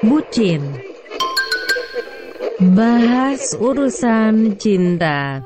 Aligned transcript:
Bucin 0.00 0.80
Bahas 2.72 3.52
urusan 3.60 4.56
cinta 4.56 5.44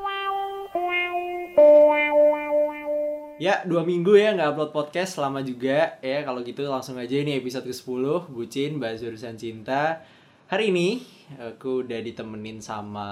Ya, 3.42 3.66
dua 3.66 3.82
minggu 3.82 4.14
ya 4.14 4.30
nggak 4.38 4.54
upload 4.54 4.70
podcast 4.70 5.18
selama 5.18 5.42
juga 5.42 5.98
ya. 5.98 6.22
Kalau 6.22 6.46
gitu 6.46 6.62
langsung 6.70 6.94
aja 7.02 7.18
ini 7.18 7.34
episode 7.34 7.66
ke-10 7.66 8.30
Bucin 8.30 8.78
bahas 8.78 9.02
urusan 9.02 9.34
cinta. 9.34 10.06
Hari 10.46 10.70
ini 10.70 11.02
aku 11.34 11.82
udah 11.82 11.98
ditemenin 11.98 12.62
sama 12.62 13.10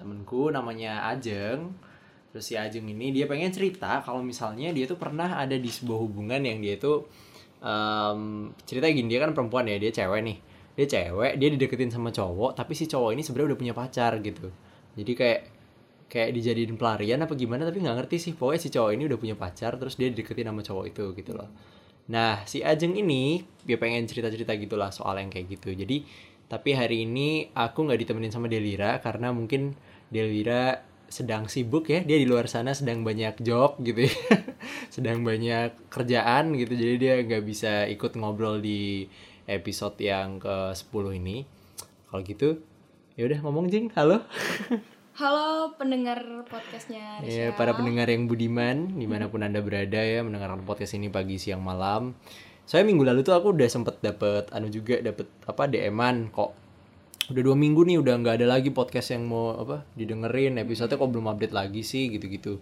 temenku 0.00 0.48
namanya 0.48 1.12
Ajeng. 1.12 1.76
Terus 2.32 2.44
si 2.48 2.56
Ajeng 2.56 2.88
ini 2.88 3.12
dia 3.12 3.28
pengen 3.28 3.52
cerita 3.52 4.00
kalau 4.00 4.24
misalnya 4.24 4.72
dia 4.72 4.88
tuh 4.88 4.96
pernah 4.96 5.44
ada 5.44 5.60
di 5.60 5.68
sebuah 5.68 6.08
hubungan 6.08 6.40
yang 6.40 6.64
dia 6.64 6.80
tuh 6.80 7.04
um, 7.60 8.48
cerita 8.64 8.88
gini 8.88 9.12
dia 9.12 9.20
kan 9.20 9.36
perempuan 9.36 9.68
ya, 9.68 9.76
dia 9.76 9.92
cewek 9.92 10.24
nih. 10.24 10.49
Dia 10.80 10.88
cewek, 10.88 11.36
dia 11.36 11.48
dideketin 11.52 11.92
sama 11.92 12.08
cowok, 12.08 12.56
tapi 12.56 12.72
si 12.72 12.88
cowok 12.88 13.12
ini 13.12 13.20
sebenarnya 13.20 13.52
udah 13.52 13.60
punya 13.60 13.74
pacar 13.76 14.16
gitu. 14.24 14.48
Jadi 14.96 15.12
kayak 15.12 15.40
kayak 16.10 16.30
dijadiin 16.34 16.74
pelarian 16.74 17.20
apa 17.22 17.36
gimana 17.36 17.68
tapi 17.68 17.84
nggak 17.84 17.96
ngerti 18.00 18.16
sih. 18.16 18.32
Pokoknya 18.32 18.60
si 18.64 18.68
cowok 18.72 18.90
ini 18.96 19.02
udah 19.06 19.18
punya 19.20 19.36
pacar 19.36 19.76
terus 19.76 19.94
dia 20.00 20.08
dideketin 20.08 20.48
sama 20.48 20.64
cowok 20.64 20.84
itu 20.90 21.04
gitu 21.14 21.32
loh. 21.36 21.52
Nah 22.10 22.42
si 22.48 22.64
Ajeng 22.64 22.98
ini 22.98 23.44
dia 23.62 23.78
pengen 23.78 24.08
cerita 24.10 24.32
cerita 24.32 24.56
gitulah 24.58 24.90
soal 24.90 25.20
yang 25.22 25.30
kayak 25.30 25.60
gitu. 25.60 25.70
Jadi 25.70 26.02
tapi 26.50 26.74
hari 26.74 27.06
ini 27.06 27.46
aku 27.54 27.86
nggak 27.86 28.00
ditemenin 28.02 28.34
sama 28.34 28.50
Delira 28.50 28.98
karena 28.98 29.30
mungkin 29.30 29.78
Delira 30.10 30.82
sedang 31.06 31.46
sibuk 31.46 31.86
ya. 31.86 32.02
Dia 32.02 32.18
di 32.18 32.26
luar 32.26 32.50
sana 32.50 32.74
sedang 32.74 33.06
banyak 33.06 33.38
job 33.46 33.78
gitu 33.82 34.10
ya. 34.10 34.14
Sedang 34.94 35.22
banyak 35.22 35.90
kerjaan 35.90 36.54
gitu. 36.58 36.74
Jadi 36.74 36.94
dia 36.98 37.14
nggak 37.22 37.42
bisa 37.46 37.86
ikut 37.86 38.18
ngobrol 38.18 38.58
di 38.58 39.06
episode 39.50 39.98
yang 39.98 40.38
ke 40.38 40.70
10 40.72 41.18
ini 41.18 41.42
kalau 42.06 42.22
gitu 42.22 42.62
ya 43.18 43.26
udah 43.26 43.38
ngomong 43.42 43.66
Jeng 43.68 43.90
halo 43.98 44.22
Halo 45.10 45.76
pendengar 45.76 46.22
podcastnya 46.48 47.20
Ya, 47.20 47.52
Risha. 47.52 47.58
para 47.58 47.76
pendengar 47.76 48.08
yang 48.08 48.24
budiman, 48.24 48.96
di 48.96 49.04
mana 49.04 49.28
pun 49.28 49.44
anda 49.44 49.60
berada 49.60 50.00
ya, 50.00 50.24
mendengarkan 50.24 50.64
podcast 50.64 50.96
ini 50.96 51.12
pagi, 51.12 51.36
siang, 51.36 51.60
malam. 51.60 52.16
Saya 52.64 52.88
minggu 52.88 53.04
lalu 53.04 53.20
tuh 53.20 53.36
aku 53.36 53.52
udah 53.52 53.68
sempet 53.68 54.00
dapet, 54.00 54.48
anu 54.48 54.72
juga 54.72 54.96
dapet 55.04 55.28
apa 55.44 55.68
DM-an 55.68 56.32
kok. 56.32 56.56
Udah 57.28 57.42
dua 57.42 57.52
minggu 57.52 57.84
nih 57.84 58.00
udah 58.00 58.16
nggak 58.16 58.40
ada 58.40 58.46
lagi 58.48 58.72
podcast 58.72 59.12
yang 59.12 59.28
mau 59.28 59.60
apa 59.60 59.84
didengerin 59.92 60.56
episode 60.56 60.88
kok 60.88 61.10
belum 61.10 61.28
update 61.36 61.52
lagi 61.52 61.84
sih 61.84 62.08
gitu-gitu. 62.08 62.56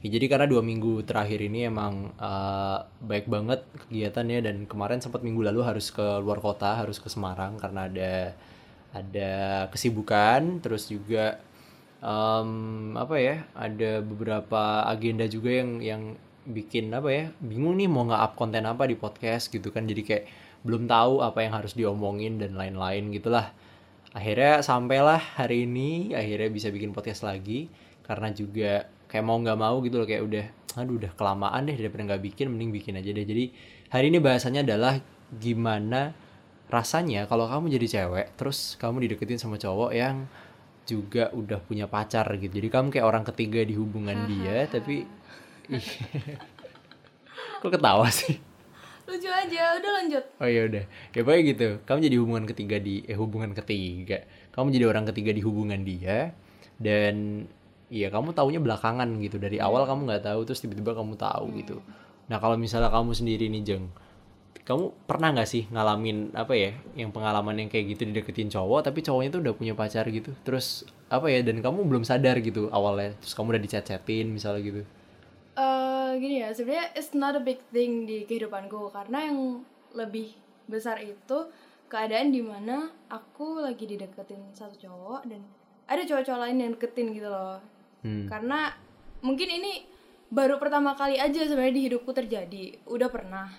Ya, 0.00 0.08
jadi 0.16 0.32
karena 0.32 0.48
dua 0.48 0.64
minggu 0.64 1.04
terakhir 1.04 1.44
ini 1.44 1.68
emang 1.68 2.16
eh, 2.16 2.78
baik 3.04 3.28
banget 3.28 3.60
kegiatannya 3.86 4.38
dan 4.40 4.56
kemarin 4.64 5.00
sempat 5.04 5.20
minggu 5.20 5.44
lalu 5.44 5.60
harus 5.60 5.92
ke 5.92 6.04
luar 6.24 6.40
kota, 6.40 6.80
harus 6.80 6.96
ke 6.96 7.12
Semarang 7.12 7.60
karena 7.60 7.84
ada 7.84 8.12
ada 8.90 9.32
kesibukan, 9.70 10.58
terus 10.64 10.88
juga 10.90 11.38
em, 12.02 12.50
apa 12.96 13.16
ya 13.20 13.36
ada 13.54 14.00
beberapa 14.02 14.88
agenda 14.88 15.28
juga 15.30 15.50
yang 15.62 15.70
yang 15.84 16.02
bikin 16.48 16.90
apa 16.96 17.08
ya 17.12 17.24
bingung 17.44 17.76
nih 17.78 17.86
mau 17.86 18.08
nge-up 18.08 18.32
konten 18.40 18.64
apa 18.66 18.88
di 18.88 18.96
podcast 18.96 19.52
gitu 19.52 19.68
kan. 19.70 19.84
Jadi 19.84 20.02
kayak 20.02 20.24
belum 20.64 20.88
tahu 20.88 21.20
apa 21.24 21.44
yang 21.44 21.52
harus 21.56 21.72
diomongin 21.76 22.40
dan 22.40 22.56
lain-lain 22.56 23.12
gitulah. 23.12 23.52
Akhirnya 24.16 24.64
sampailah 24.64 25.20
hari 25.38 25.68
ini 25.68 26.16
akhirnya 26.16 26.50
bisa 26.50 26.68
bikin 26.72 26.90
podcast 26.96 27.22
lagi. 27.22 27.68
Karena 28.02 28.34
juga 28.34 28.90
kayak 29.10 29.24
mau 29.26 29.36
nggak 29.42 29.58
mau 29.58 29.82
gitu 29.82 29.98
loh 29.98 30.06
kayak 30.06 30.22
udah 30.22 30.44
aduh 30.78 31.02
udah 31.02 31.10
kelamaan 31.18 31.66
deh 31.66 31.74
daripada 31.74 32.14
nggak 32.14 32.22
bikin 32.30 32.46
mending 32.54 32.70
bikin 32.70 32.94
aja 32.94 33.10
deh. 33.10 33.26
Jadi 33.26 33.44
hari 33.90 34.06
ini 34.14 34.22
bahasannya 34.22 34.62
adalah 34.62 35.02
gimana 35.34 36.14
rasanya 36.70 37.26
kalau 37.26 37.50
kamu 37.50 37.74
jadi 37.74 37.86
cewek 37.98 38.38
terus 38.38 38.78
kamu 38.78 39.10
dideketin 39.10 39.42
sama 39.42 39.58
cowok 39.58 39.90
yang 39.90 40.30
juga 40.86 41.34
udah 41.34 41.58
punya 41.58 41.90
pacar 41.90 42.26
gitu. 42.38 42.50
Jadi 42.62 42.68
kamu 42.70 42.94
kayak 42.94 43.06
orang 43.06 43.26
ketiga 43.26 43.66
di 43.66 43.74
hubungan 43.74 44.30
dia 44.30 44.70
tapi 44.70 45.02
kok 47.60 47.70
ketawa 47.70 48.06
sih? 48.10 48.38
Lucu 49.10 49.26
aja, 49.26 49.74
udah 49.74 49.90
lanjut. 49.98 50.24
oh 50.38 50.46
ya 50.46 50.70
udah. 50.70 50.84
Ya 51.10 51.20
pokoknya 51.26 51.42
gitu. 51.50 51.68
Kamu 51.82 51.98
jadi 51.98 52.16
hubungan 52.22 52.44
ketiga 52.46 52.76
di 52.78 53.02
eh 53.10 53.18
hubungan 53.18 53.50
ketiga. 53.58 54.22
Kamu 54.54 54.70
jadi 54.70 54.86
orang 54.86 55.02
ketiga 55.10 55.34
di 55.34 55.42
hubungan 55.42 55.82
dia 55.82 56.30
dan 56.78 57.46
ya 57.90 58.08
kamu 58.08 58.32
taunya 58.32 58.62
belakangan 58.62 59.10
gitu. 59.20 59.36
Dari 59.36 59.58
awal 59.58 59.84
kamu 59.84 60.08
nggak 60.08 60.24
tahu 60.30 60.40
terus 60.46 60.62
tiba-tiba 60.62 60.94
kamu 60.96 61.18
tahu 61.18 61.44
gitu. 61.58 61.82
Nah 62.30 62.38
kalau 62.38 62.54
misalnya 62.54 62.88
kamu 62.88 63.12
sendiri 63.12 63.50
nih 63.50 63.62
jeng 63.66 63.86
kamu 64.60 64.94
pernah 65.02 65.34
nggak 65.34 65.50
sih 65.50 65.66
ngalamin 65.66 66.30
apa 66.30 66.54
ya 66.54 66.70
yang 66.94 67.10
pengalaman 67.10 67.58
yang 67.58 67.66
kayak 67.66 67.90
gitu 67.90 68.06
dideketin 68.06 68.54
cowok 68.54 68.86
tapi 68.86 69.02
cowoknya 69.02 69.30
tuh 69.34 69.42
udah 69.42 69.54
punya 69.58 69.74
pacar 69.74 70.06
gitu? 70.06 70.30
Terus 70.46 70.86
apa 71.10 71.26
ya 71.26 71.42
dan 71.42 71.58
kamu 71.58 71.90
belum 71.90 72.06
sadar 72.06 72.38
gitu 72.38 72.70
awalnya 72.70 73.18
terus 73.18 73.34
kamu 73.34 73.58
udah 73.58 73.62
dicet-cetin 73.66 74.30
misalnya 74.30 74.62
gitu? 74.62 74.82
Eh 75.58 76.10
gini 76.22 76.46
ya, 76.46 76.54
sebenarnya 76.54 76.86
it's 76.94 77.10
not 77.18 77.34
a 77.34 77.42
big 77.42 77.58
thing 77.74 78.06
di 78.06 78.22
kehidupanku 78.30 78.94
karena 78.94 79.26
yang 79.26 79.66
lebih 79.90 80.38
besar 80.70 81.02
itu 81.02 81.50
keadaan 81.90 82.30
di 82.30 82.38
mana 82.38 82.94
aku 83.10 83.58
lagi 83.58 83.90
dideketin 83.90 84.54
satu 84.54 84.78
cowok 84.78 85.26
dan 85.26 85.42
ada 85.90 86.06
cowok-cowok 86.06 86.40
lain 86.46 86.58
yang 86.62 86.70
deketin 86.78 87.10
gitu 87.10 87.26
loh. 87.26 87.58
Hmm. 88.02 88.26
Karena 88.28 88.72
mungkin 89.24 89.48
ini 89.48 89.84
baru 90.30 90.56
pertama 90.62 90.94
kali 90.94 91.18
aja 91.18 91.44
sebenarnya 91.44 91.74
di 91.76 91.82
hidupku 91.90 92.10
terjadi. 92.14 92.78
Udah 92.86 93.08
pernah 93.10 93.50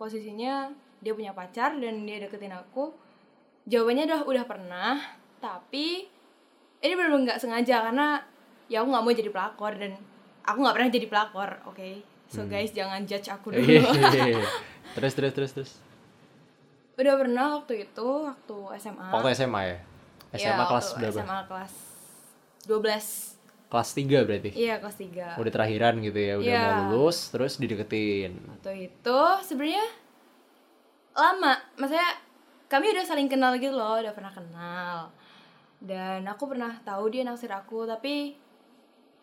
posisinya 0.00 0.72
dia 1.00 1.12
punya 1.16 1.32
pacar 1.32 1.76
dan 1.76 2.04
dia 2.04 2.20
deketin 2.20 2.52
aku. 2.54 2.92
Jawabannya 3.68 4.08
udah 4.08 4.20
udah 4.24 4.44
pernah, 4.48 4.96
tapi 5.38 6.08
ini 6.80 6.92
benar-benar 6.96 7.36
nggak 7.36 7.40
sengaja 7.40 7.84
karena 7.86 8.24
ya 8.72 8.80
aku 8.80 8.88
nggak 8.88 9.04
mau 9.04 9.12
jadi 9.12 9.30
pelakor 9.30 9.72
dan 9.76 9.92
aku 10.42 10.58
nggak 10.64 10.76
pernah 10.76 10.90
jadi 10.90 11.06
pelakor, 11.06 11.50
oke? 11.68 11.90
So 12.30 12.46
guys 12.46 12.72
jangan 12.72 13.04
judge 13.04 13.28
aku 13.28 13.52
dulu. 13.54 13.84
terus 14.96 15.12
terus 15.14 15.32
terus 15.34 15.52
terus 15.54 15.72
udah 17.00 17.16
pernah 17.16 17.46
waktu 17.56 17.88
itu 17.88 18.08
waktu 18.28 18.56
SMA. 18.76 19.08
waktu 19.08 19.28
SMA 19.32 19.60
ya 19.64 19.78
SMA 20.36 20.52
Iya, 20.52 20.68
kelas 20.68 20.86
berapa 21.00 21.16
SMA 21.16 21.38
kelas 21.48 21.72
12 22.68 23.39
kelas 23.70 23.90
3 23.94 24.26
berarti 24.26 24.50
Iya 24.52 24.82
kelas 24.82 24.98
3 24.98 25.38
udah 25.38 25.52
terakhiran 25.54 25.94
gitu 26.02 26.18
ya 26.18 26.34
udah 26.42 26.50
Iya. 26.50 26.60
mau 26.60 26.74
lulus 26.90 27.30
terus 27.30 27.56
dideketin 27.56 28.34
Waktu 28.58 28.90
itu 28.90 29.20
sebenarnya 29.46 29.86
lama, 31.14 31.52
maksudnya 31.76 32.10
kami 32.70 32.94
udah 32.94 33.04
saling 33.04 33.26
kenal 33.26 33.58
gitu 33.58 33.74
loh, 33.74 33.98
udah 33.98 34.14
pernah 34.14 34.30
kenal. 34.30 35.10
Dan 35.80 36.22
aku 36.28 36.54
pernah 36.54 36.76
tahu 36.86 37.10
dia 37.10 37.26
naksir 37.26 37.50
aku, 37.50 37.88
tapi 37.88 38.36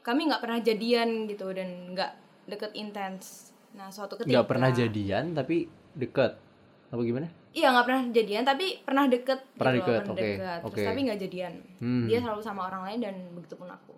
kami 0.03 0.28
nggak 0.28 0.41
pernah 0.44 0.59
jadian 0.59 1.28
gitu 1.30 1.52
dan 1.56 1.96
nggak 1.96 2.12
deket 2.47 2.72
intens. 2.75 3.56
Nah 3.75 3.91
suatu 3.91 4.19
ketika 4.19 4.41
nggak 4.41 4.50
pernah 4.50 4.69
jadian 4.72 5.36
tapi 5.36 5.68
deket 5.94 6.40
apa 6.88 7.02
gimana 7.03 7.28
Iya 7.52 7.74
nggak 7.74 7.86
pernah 7.90 8.02
jadian, 8.13 8.44
tapi 8.46 8.66
pernah 8.86 9.03
deket. 9.09 9.40
Pernah 9.57 9.74
gitu 9.75 9.90
deket, 9.90 10.03
oke, 10.07 10.19
deket. 10.22 10.59
Terus 10.62 10.78
oke. 10.78 10.84
tapi 10.86 11.00
nggak 11.09 11.19
jadian. 11.25 11.53
Hmm. 11.81 12.06
Dia 12.06 12.19
selalu 12.22 12.41
sama 12.46 12.62
orang 12.69 12.81
lain 12.86 13.00
dan 13.02 13.16
begitu 13.34 13.56
pun 13.57 13.68
aku. 13.68 13.94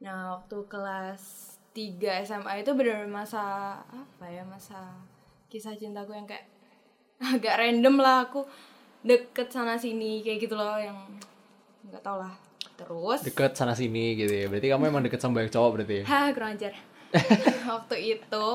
Nah 0.00 0.36
waktu 0.36 0.56
kelas 0.68 1.22
3 1.76 2.24
SMA 2.24 2.64
itu 2.64 2.72
bener 2.72 3.04
masa 3.04 3.76
apa 3.84 4.24
ya 4.28 4.40
masa 4.48 4.96
kisah 5.52 5.76
cintaku 5.76 6.16
yang 6.16 6.24
kayak 6.24 6.48
agak 7.36 7.60
random 7.60 8.00
lah 8.00 8.28
aku 8.28 8.44
deket 9.04 9.52
sana 9.52 9.76
sini 9.76 10.24
kayak 10.24 10.48
gitu 10.48 10.56
loh 10.56 10.76
yang 10.80 10.96
nggak 11.86 12.02
tau 12.02 12.18
lah 12.18 12.34
terus 12.76 13.24
deket 13.24 13.56
sana 13.56 13.72
sini 13.72 14.18
gitu 14.18 14.32
ya 14.32 14.50
berarti 14.50 14.68
kamu 14.68 14.90
emang 14.92 15.04
deket 15.06 15.20
sama 15.22 15.40
banyak 15.40 15.52
cowok 15.52 15.70
berarti 15.80 15.94
ya 16.00 16.04
Hah, 16.04 16.26
kurang 16.36 16.60
ajar. 16.60 16.74
Waktu 17.72 17.96
itu 18.18 18.46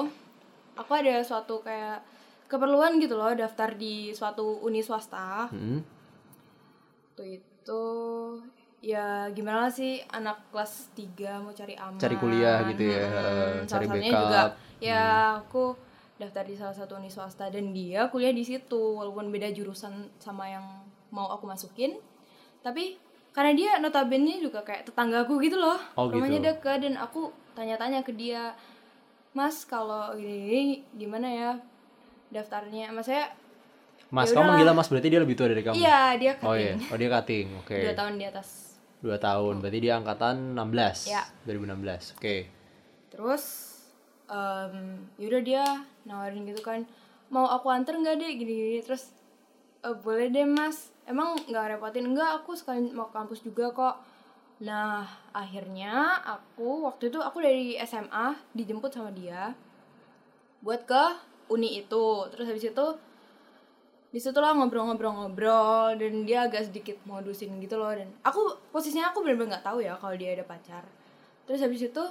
aku 0.77 0.91
ada 0.93 1.23
suatu 1.25 1.63
kayak 1.65 2.03
keperluan 2.45 2.99
gitu 2.99 3.15
loh 3.15 3.31
daftar 3.33 3.73
di 3.73 4.11
suatu 4.11 4.59
uni 4.61 4.83
swasta. 4.83 5.47
Hmm. 5.49 5.81
Waktu 7.11 7.41
itu 7.41 7.83
ya 8.81 9.29
gimana 9.29 9.69
sih 9.69 10.01
anak 10.09 10.49
kelas 10.49 10.89
3 10.91 11.37
mau 11.39 11.53
cari 11.53 11.73
aman. 11.75 11.95
Cari 11.95 12.15
kuliah 12.17 12.65
gitu 12.67 12.83
ya, 12.83 13.05
Hmm, 13.05 13.57
cari 13.63 13.85
salah 13.85 13.93
backup. 13.95 14.09
Hmm. 14.09 14.19
juga 14.19 14.41
ya 14.79 15.03
aku 15.37 15.63
daftar 16.17 16.43
di 16.43 16.53
salah 16.53 16.73
satu 16.73 16.97
uni 16.97 17.07
swasta 17.07 17.47
dan 17.47 17.69
dia 17.69 18.09
kuliah 18.09 18.29
di 18.29 18.41
situ 18.41 18.77
walaupun 18.97 19.29
beda 19.29 19.49
jurusan 19.49 19.93
sama 20.17 20.45
yang 20.47 20.65
mau 21.09 21.29
aku 21.29 21.45
masukin. 21.45 21.97
Tapi 22.59 22.97
karena 23.31 23.53
dia 23.53 23.71
notabene 23.77 24.37
juga 24.37 24.59
kayak 24.59 24.85
tetanggaku 24.85 25.39
gitu 25.39 25.55
loh 25.55 25.79
Oh, 25.95 26.09
rumahnya 26.09 26.37
gitu. 26.37 26.49
deket 26.51 26.77
dan 26.81 26.93
aku 26.95 27.29
tanya-tanya 27.53 28.01
ke 28.01 28.11
dia 28.11 28.51
mas 29.31 29.63
kalau 29.63 30.11
gini 30.13 30.83
gimana 30.91 31.25
ya 31.25 31.51
daftarnya 32.27 32.91
mas 32.91 33.07
saya 33.07 33.31
mas 34.09 34.29
kamu 34.29 34.43
manggilnya 34.45 34.75
mas 34.75 34.87
berarti 34.87 35.07
dia 35.07 35.19
lebih 35.19 35.33
tua 35.33 35.47
dari 35.47 35.63
kamu 35.63 35.75
iya 35.75 36.19
dia 36.19 36.35
oh 36.41 36.51
iya 36.51 36.75
oh 36.75 36.97
dia 36.97 37.07
cutting 37.09 37.47
oke 37.63 37.71
dua 37.73 37.95
tahun 37.95 38.19
di 38.19 38.25
atas 38.27 38.70
dua 39.01 39.17
tahun. 39.17 39.59
Berarti 39.59 39.79
dia 39.81 39.97
angkatan 39.97 40.53
16 40.53 41.09
Ya. 41.09 41.25
2016 41.43 42.15
oke. 42.15 42.35
Terus 43.09 43.43
em 44.31 45.03
yaudah 45.19 45.41
dia 45.43 45.65
nawarin 46.07 46.47
gitu 46.47 46.63
kan 46.63 46.87
mau 47.27 47.43
aku 47.45 47.67
anter 47.67 47.97
nggak 47.97 48.15
deh 48.15 48.31
gini-gini. 48.33 48.79
Terus 48.79 49.11
"Eh, 49.81 49.95
boleh 49.97 50.29
deh 50.29 50.45
mas. 50.45 50.93
Emang 51.03 51.35
nggak 51.35 51.75
repotin? 51.75 52.05
Enggak 52.07 52.39
aku 52.39 52.53
sekalian 52.53 52.93
mau 52.93 53.09
ke 53.09 53.17
kampus 53.17 53.41
juga 53.41 53.73
kok. 53.73 53.95
Nah 54.61 55.03
akhirnya 55.33 56.21
aku 56.21 56.85
waktu 56.85 57.09
itu 57.09 57.17
aku 57.17 57.41
dari 57.41 57.75
SMA 57.81 58.37
dijemput 58.53 58.93
sama 58.93 59.09
dia 59.09 59.51
buat 60.61 60.85
ke 60.85 61.03
uni 61.49 61.81
itu. 61.81 62.05
Terus 62.29 62.45
habis 62.47 62.63
itu 62.63 62.85
di 64.11 64.19
situ 64.19 64.35
lah 64.35 64.51
ngobrol-ngobrol-ngobrol 64.53 65.95
dan 65.95 66.13
dia 66.21 66.43
agak 66.43 66.67
sedikit 66.67 66.99
modusin 67.03 67.57
gitu 67.57 67.75
loh 67.75 67.89
dan 67.89 68.11
aku 68.21 68.39
posisinya 68.69 69.09
aku 69.09 69.19
bener-bener 69.19 69.55
nggak 69.55 69.65
tahu 69.65 69.79
ya 69.79 69.95
kalau 69.95 70.13
dia 70.13 70.31
ada 70.31 70.43
pacar 70.43 70.83
terus 71.43 71.59
habis 71.59 71.81
itu 71.81 72.03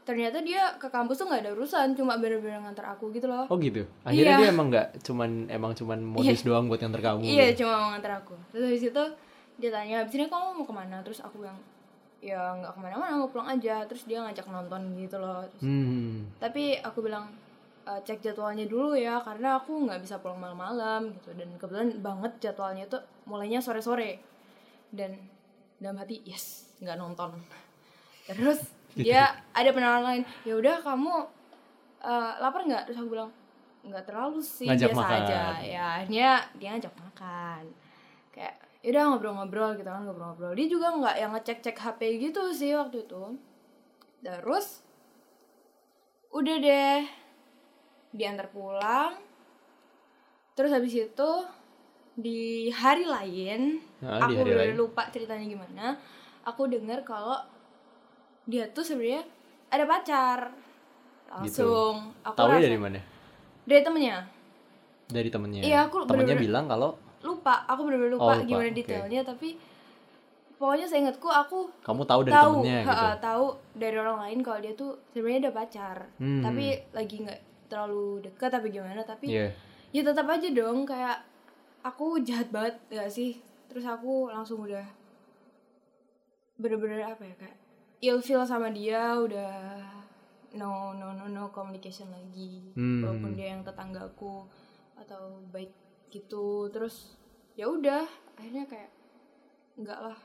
ternyata 0.00 0.40
dia 0.40 0.74
ke 0.74 0.86
kampus 0.86 1.16
tuh 1.16 1.26
nggak 1.26 1.42
ada 1.44 1.52
urusan 1.52 1.92
cuma 1.92 2.16
bener-bener 2.16 2.58
ngantar 2.60 2.86
aku 2.90 3.10
gitu 3.10 3.26
loh 3.26 3.46
Oh 3.46 3.58
gitu. 3.58 3.82
Akhirnya 4.00 4.32
Iya. 4.32 4.40
dia 4.40 4.48
emang 4.48 4.66
nggak 4.68 4.86
cuman 5.00 5.30
emang 5.48 5.72
cuman 5.72 5.98
modus 6.00 6.40
doang 6.40 6.66
buat 6.66 6.78
nganter 6.78 6.98
kamu. 7.00 7.20
Iya, 7.20 7.46
gitu. 7.48 7.62
cuma 7.62 7.72
mau 7.76 7.88
ngantar 7.90 8.12
aku. 8.16 8.34
Terus 8.50 8.64
habis 8.64 8.84
itu 8.84 9.04
dia 9.58 9.70
tanya, 9.70 9.96
abis 10.00 10.14
ini 10.14 10.24
kamu 10.24 10.56
mau 10.56 10.64
ke 10.64 10.72
mana? 10.72 10.96
Terus 11.00 11.20
aku 11.20 11.36
bilang, 11.38 11.58
ya 12.18 12.40
nggak 12.54 12.72
ke 12.72 12.80
mana-mana, 12.80 13.12
mau 13.14 13.28
pulang 13.28 13.48
aja. 13.50 13.84
Terus 13.84 14.02
dia 14.04 14.18
ngajak 14.20 14.46
nonton 14.46 14.82
gitu 14.96 15.16
loh. 15.16 15.44
Terus- 15.46 15.62
Hmm. 15.62 16.26
Tapi 16.38 16.62
aku 16.80 16.98
bilang, 17.00 17.28
"E, 17.90 17.98
cek 18.06 18.22
jadwalnya 18.22 18.70
dulu 18.70 18.94
ya, 18.94 19.18
karena 19.18 19.58
aku 19.58 19.82
nggak 19.82 19.98
bisa 19.98 20.22
pulang 20.22 20.38
malam-malam 20.38 21.10
gitu. 21.18 21.34
Dan 21.34 21.58
kebetulan 21.58 21.90
banget 21.98 22.32
jadwalnya 22.38 22.86
tuh 22.86 23.02
mulainya 23.26 23.58
sore-sore. 23.58 24.22
Dan 24.94 25.18
dalam 25.82 25.98
hati, 25.98 26.22
yes, 26.22 26.70
nggak 26.78 26.94
nonton. 26.94 27.34
Terus 28.30 28.62
dia 28.94 29.34
ada 29.58 29.70
penawaran 29.74 30.04
lain, 30.06 30.22
ya 30.46 30.54
udah 30.54 30.78
kamu 30.86 31.14
eh, 32.06 32.32
lapar 32.38 32.62
nggak? 32.62 32.86
Terus 32.86 33.02
aku 33.02 33.10
bilang, 33.10 33.30
nggak 33.80 34.04
terlalu 34.06 34.38
sih, 34.38 34.68
Ngajak 34.68 34.92
biasa 34.92 35.02
makan. 35.02 35.20
aja. 35.24 35.40
Ya 35.64 35.84
akhirnya 35.98 36.30
dia 36.60 36.68
ngajak 36.76 36.94
makan. 36.94 37.62
Kayak 38.30 38.54
yaudah 38.80 39.02
ngobrol-ngobrol 39.12 39.70
gitu 39.76 39.88
kan 39.88 40.04
ngobrol-ngobrol. 40.04 40.52
Dia 40.52 40.66
juga 40.68 40.88
nggak 40.94 41.16
yang 41.16 41.32
ngecek-cek 41.32 41.76
HP 41.76 42.00
gitu 42.28 42.42
sih 42.52 42.72
waktu 42.76 43.04
itu. 43.08 43.22
Terus 44.20 44.84
udah 46.30 46.56
deh 46.60 47.00
diantar 48.10 48.48
pulang. 48.48 49.14
Terus 50.52 50.70
habis 50.70 50.92
itu 50.92 51.30
di 52.12 52.40
hari 52.68 53.04
lain, 53.04 53.80
Ah, 53.98 54.26
di 54.26 54.34
aku 54.34 54.40
hari 54.40 54.50
bener 54.50 54.58
lain. 54.66 54.76
lupa 54.76 55.08
ceritanya 55.08 55.46
gimana. 55.46 55.86
Aku 56.42 56.66
dengar 56.66 57.00
kalau 57.00 57.38
dia 58.44 58.66
tuh 58.68 58.82
sebenarnya 58.82 59.22
ada 59.68 59.84
pacar. 59.84 60.40
Langsung 61.30 62.10
aku 62.20 62.36
Tahu 62.36 62.58
dari 62.58 62.76
mana? 62.76 63.00
dari 63.62 63.80
temennya. 63.80 64.18
Dari 65.06 65.28
temennya. 65.28 65.62
Iya, 65.62 65.78
aku 65.86 66.02
temennya 66.02 66.34
bener-bener- 66.34 66.42
bilang 66.42 66.64
kalau 66.66 66.90
lupa 67.20 67.62
aku 67.64 67.80
bener-bener 67.84 68.10
Oh, 68.10 68.18
lupa, 68.18 68.32
lupa, 68.34 68.48
gimana 68.48 68.70
detailnya 68.72 69.20
tapi 69.22 69.54
pokoknya 70.56 70.86
seingatku 70.86 71.24
aku 71.26 71.68
kamu 71.78 72.02
tahu 72.02 72.20
dari 72.22 72.32
tahu 72.34 72.52
temennya 72.58 72.78
gitu. 72.82 73.08
tahu 73.18 73.44
dari 73.74 73.96
orang 73.98 74.18
lain 74.18 74.38
kalau 74.40 74.58
dia 74.58 74.72
tuh 74.72 74.90
sebenarnya 75.06 75.40
ada 75.42 75.52
pacar 75.54 75.96
Hmm. 76.16 76.40
tapi 76.40 76.64
lagi 76.90 77.16
nggak 77.20 77.40
terlalu 77.70 78.20
dekat 78.20 78.50
tapi 78.50 78.68
gimana 78.68 79.00
tapi 79.00 79.30
Iya. 79.30 79.48
ya 79.90 80.02
tetap 80.02 80.26
aja 80.26 80.48
dong 80.50 80.82
kayak 80.82 81.22
aku 81.80 82.18
jahat 82.20 82.50
banget 82.50 82.74
gak 82.90 83.08
sih 83.08 83.38
terus 83.66 83.86
aku 83.86 84.28
langsung 84.28 84.60
udah 84.60 84.82
bener-bener 86.58 87.00
apa 87.06 87.22
ya 87.22 87.34
kayak 87.38 87.56
ilfeel 88.00 88.44
sama 88.44 88.68
dia 88.68 89.16
udah 89.16 89.80
no 90.52 90.92
no 90.92 91.14
no 91.14 91.24
no 91.26 91.48
communication 91.48 92.10
lagi 92.10 92.74
Hmm. 92.74 93.00
walaupun 93.00 93.32
dia 93.32 93.54
yang 93.54 93.62
tetanggaku 93.62 94.44
atau 94.94 95.40
baik 95.48 95.70
gitu 96.10 96.68
terus 96.68 97.16
ya 97.54 97.64
udah 97.64 98.04
akhirnya 98.34 98.66
kayak 98.66 98.90
enggak 99.74 100.00
lah 100.02 100.18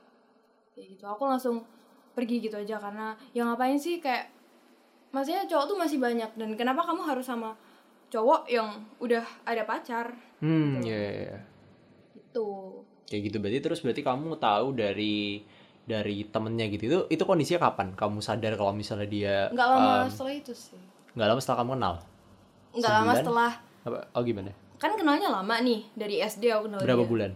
kayak 0.74 0.88
gitu 0.92 1.06
aku 1.06 1.24
langsung 1.24 1.64
pergi 2.12 2.42
gitu 2.42 2.56
aja 2.56 2.80
karena 2.80 3.16
ya 3.32 3.44
ngapain 3.44 3.78
sih 3.78 4.00
kayak 4.00 4.32
maksudnya 5.16 5.48
cowok 5.48 5.66
tuh 5.66 5.78
masih 5.80 5.98
banyak 5.98 6.28
dan 6.36 6.50
kenapa 6.54 6.84
kamu 6.84 7.08
harus 7.08 7.24
sama 7.24 7.56
cowok 8.06 8.52
yang 8.52 8.68
udah 9.00 9.24
ada 9.44 9.64
pacar? 9.64 10.12
Hmm, 10.38 10.78
Gitu. 10.78 10.92
iya, 10.92 11.00
iya, 11.00 11.14
iya. 11.24 11.38
itu 12.14 12.48
Kayak 13.06 13.22
gitu 13.30 13.38
berarti 13.40 13.60
terus 13.62 13.80
berarti 13.80 14.02
kamu 14.02 14.36
tahu 14.36 14.76
dari 14.76 15.40
dari 15.86 16.26
temennya 16.26 16.66
gitu 16.68 16.84
itu 16.86 17.00
itu 17.08 17.24
kondisinya 17.24 17.70
kapan? 17.70 17.94
Kamu 17.94 18.18
sadar 18.20 18.58
kalau 18.58 18.74
misalnya 18.74 19.06
dia 19.06 19.36
nggak 19.48 19.68
lama 19.70 19.94
em, 20.04 20.10
setelah 20.10 20.34
itu 20.34 20.52
sih. 20.52 20.82
nggak 21.14 21.28
lama 21.30 21.40
setelah 21.40 21.58
kamu 21.64 21.72
kenal? 21.78 21.94
Nggak 22.74 22.92
lama 22.92 23.12
setelah 23.14 23.52
apa? 23.86 24.00
Oh 24.12 24.22
gimana? 24.22 24.52
Kan 24.76 24.92
kenalnya 25.00 25.30
lama 25.32 25.56
nih 25.62 25.86
dari 25.94 26.20
SD 26.20 26.50
aku 26.50 26.68
kenal 26.68 26.82
berapa 26.82 27.00
dia. 27.00 27.10
bulan 27.10 27.32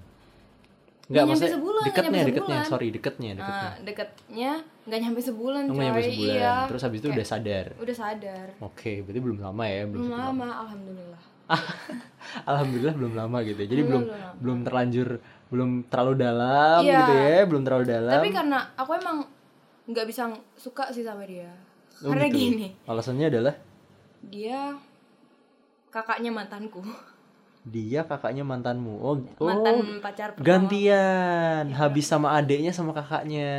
Nggak 1.10 1.18
nggak 1.20 1.34
nyampe 1.34 1.48
sebulan, 1.50 1.84
deketnya 1.84 2.10
nyampe 2.12 2.30
deketnya. 2.30 2.46
sebulan. 2.54 2.70
sorry 2.70 2.88
deketnya 2.90 3.32
deketnya. 3.34 3.66
nah 3.66 3.74
deketnya 3.82 4.52
nggak 4.86 5.00
nyampe 5.02 5.20
sebulan 5.20 5.64
coy 5.66 5.78
nyampe 5.82 6.02
sebulan. 6.06 6.38
Iya. 6.38 6.54
Terus 6.70 6.82
habis 6.86 6.98
itu 6.98 7.08
Kayak 7.08 7.18
udah 7.18 7.26
sadar. 7.28 7.66
udah 7.76 7.96
sadar. 7.98 8.48
Oke 8.62 8.92
berarti 9.02 9.20
belum 9.20 9.38
lama 9.40 9.64
ya 9.66 9.82
belum 9.84 9.94
belum 9.96 10.08
cukup 10.08 10.22
lama 10.24 10.48
alhamdulillah. 10.62 11.22
Alhamdulillah 12.46 12.94
belum 12.94 13.14
lama 13.16 13.38
gitu 13.42 13.58
jadi 13.60 13.82
belum 13.82 14.04
belum 14.06 14.14
lama. 14.14 14.38
belum 14.38 14.60
terlanjur 14.62 15.08
belum 15.50 15.70
terlalu 15.90 16.14
dalam 16.16 16.82
Iya. 16.86 16.98
gitu 17.00 17.14
ya 17.18 17.40
belum 17.44 17.62
terlalu 17.66 17.86
dalam. 17.90 18.14
Tapi 18.16 18.30
karena 18.30 18.58
aku 18.78 18.92
emang 18.94 19.18
nggak 19.90 20.06
bisa 20.06 20.22
suka 20.54 20.94
sih 20.94 21.02
sama 21.02 21.26
dia. 21.26 21.50
Oh, 22.00 22.14
karena 22.14 22.30
gitu. 22.30 22.38
gini. 22.54 22.68
Alasannya 22.86 23.28
adalah? 23.28 23.58
Dia 24.22 24.78
kakaknya 25.90 26.30
mantanku 26.30 26.86
dia 27.62 28.02
kakaknya 28.02 28.42
mantanmu. 28.42 28.98
Oh 28.98 29.14
oh 29.36 29.46
mantan 29.46 30.00
pacar 30.00 30.32
pertama. 30.32 30.48
gantian. 30.48 31.64
Habis 31.70 32.06
sama 32.06 32.34
adeknya 32.34 32.72
sama 32.72 32.92
kakaknya. 32.92 33.52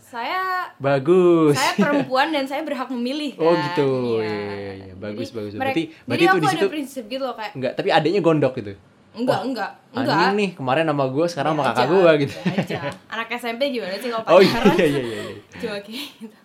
Saya 0.00 0.68
bagus. 0.76 1.54
saya 1.54 1.72
perempuan 1.76 2.28
dan 2.28 2.44
saya 2.44 2.60
berhak 2.60 2.88
memilih 2.88 3.32
kan? 3.38 3.44
Oh, 3.44 3.54
gitu. 3.54 3.88
Iya. 4.16 4.26
Iya, 4.26 4.52
iya, 4.52 4.72
iya. 4.82 4.94
Bagus, 4.94 5.28
Jadi, 5.28 5.36
bagus. 5.36 5.52
mereka- 5.52 5.64
Berarti- 5.64 5.86
jadi 5.86 6.04
berarti 6.04 6.24
itu 6.24 6.36
di 6.36 6.48
situ- 6.50 6.70
prinsip 6.70 7.04
gitu 7.06 7.22
loh 7.22 7.34
kayak 7.34 7.52
enggak 7.52 7.72
tapi 7.74 7.88
adeknya 7.90 8.20
gondok 8.20 8.52
gitu? 8.56 8.72
Enggak 9.14 9.40
enggak. 9.44 9.70
enggak. 9.92 10.10
anjing 10.10 10.32
nih. 10.34 10.50
Kemarin 10.54 10.84
sama 10.84 11.04
gue 11.06 11.26
sekarang 11.26 11.52
sama 11.52 11.62
Be 11.62 11.68
kakak 11.70 11.86
gue 11.86 12.12
gitu. 12.20 12.34
Aja. 12.44 12.78
anak 13.08 13.28
SMP 13.32 13.62
gimana 13.70 13.94
sih 13.94 14.10
kalau 14.10 14.24
oh 14.28 14.40
iya 14.40 14.50
pacaran? 14.52 14.74
iya 14.74 14.86
iya 14.88 15.00
iya 15.00 15.22
iya. 15.22 15.40
Cuma 15.54 15.76
kayak 15.76 15.86
gitu. 15.86 16.36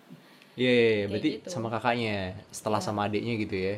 Iya, 0.56 0.70
iya, 0.70 0.92
iya. 0.94 1.06
berarti 1.08 1.30
gitu. 1.36 1.48
sama 1.50 1.68
kakaknya 1.68 2.16
setelah 2.50 2.78
sama 2.78 3.00
adeknya 3.04 3.34
gitu 3.36 3.56
ya? 3.56 3.76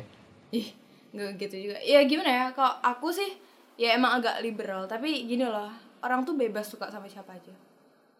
Ih 0.52 0.68
enggak 1.12 1.30
gitu 1.38 1.56
juga 1.62 1.78
ya 1.78 2.00
gimana 2.02 2.28
ya 2.28 2.44
kalau 2.50 2.72
aku 2.80 3.08
sih 3.08 3.30
ya 3.74 3.92
emang 3.92 4.18
agak 4.18 4.40
liberal 4.40 4.84
tapi 4.84 5.24
gini 5.24 5.44
loh 5.44 5.68
orang 6.00 6.22
tuh 6.22 6.34
bebas 6.34 6.66
suka 6.66 6.88
sama 6.88 7.04
siapa 7.04 7.32
aja 7.32 7.52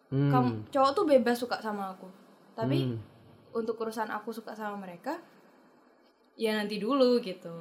hmm. 0.09 0.29
kamu 0.29 0.49
cowok 0.69 0.91
tuh 0.93 1.05
bebas 1.07 1.37
suka 1.37 1.57
sama 1.57 1.91
aku 1.91 2.07
tapi 2.53 2.85
Hmm. 2.85 2.97
untuk 3.51 3.75
urusan 3.75 4.07
aku 4.07 4.29
suka 4.29 4.53
sama 4.53 4.77
mereka 4.79 5.17
ya 6.35 6.53
nanti 6.53 6.77
dulu 6.77 7.17
gitu 7.19 7.53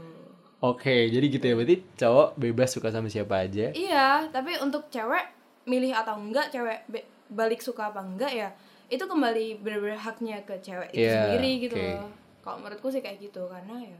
Oke, 0.62 1.10
jadi 1.10 1.26
gitu 1.26 1.42
ya. 1.42 1.54
Berarti 1.58 1.76
cowok 1.96 2.38
bebas 2.38 2.70
suka 2.70 2.86
sama 2.88 3.10
siapa 3.10 3.42
aja. 3.42 3.74
iya 3.74 4.30
tapi 4.30 4.54
untuk 4.56 4.86
cewek 4.88 5.26
milih 5.64 5.90
atau 5.92 6.14
enggak 6.14 6.48
cewek 6.48 6.86
balik 7.28 7.58
suka 7.58 7.90
apa 7.90 7.98
enggak 7.98 8.30
ya 8.30 8.48
itu 8.86 9.02
kembali 9.02 9.58
bener-bener 9.58 9.96
haknya 9.96 10.38
ke 10.42 10.54
cewek 10.58 10.92
itu 10.92 11.02
Iya, 11.02 11.18
sendiri 11.26 11.50
gitu 11.58 11.74
oke. 11.74 11.82
loh 11.96 12.06
kalau 12.40 12.56
menurutku 12.58 12.88
sih 12.88 13.00
kayak 13.00 13.18
gitu 13.20 13.42
karena 13.46 13.74
ya 13.80 13.98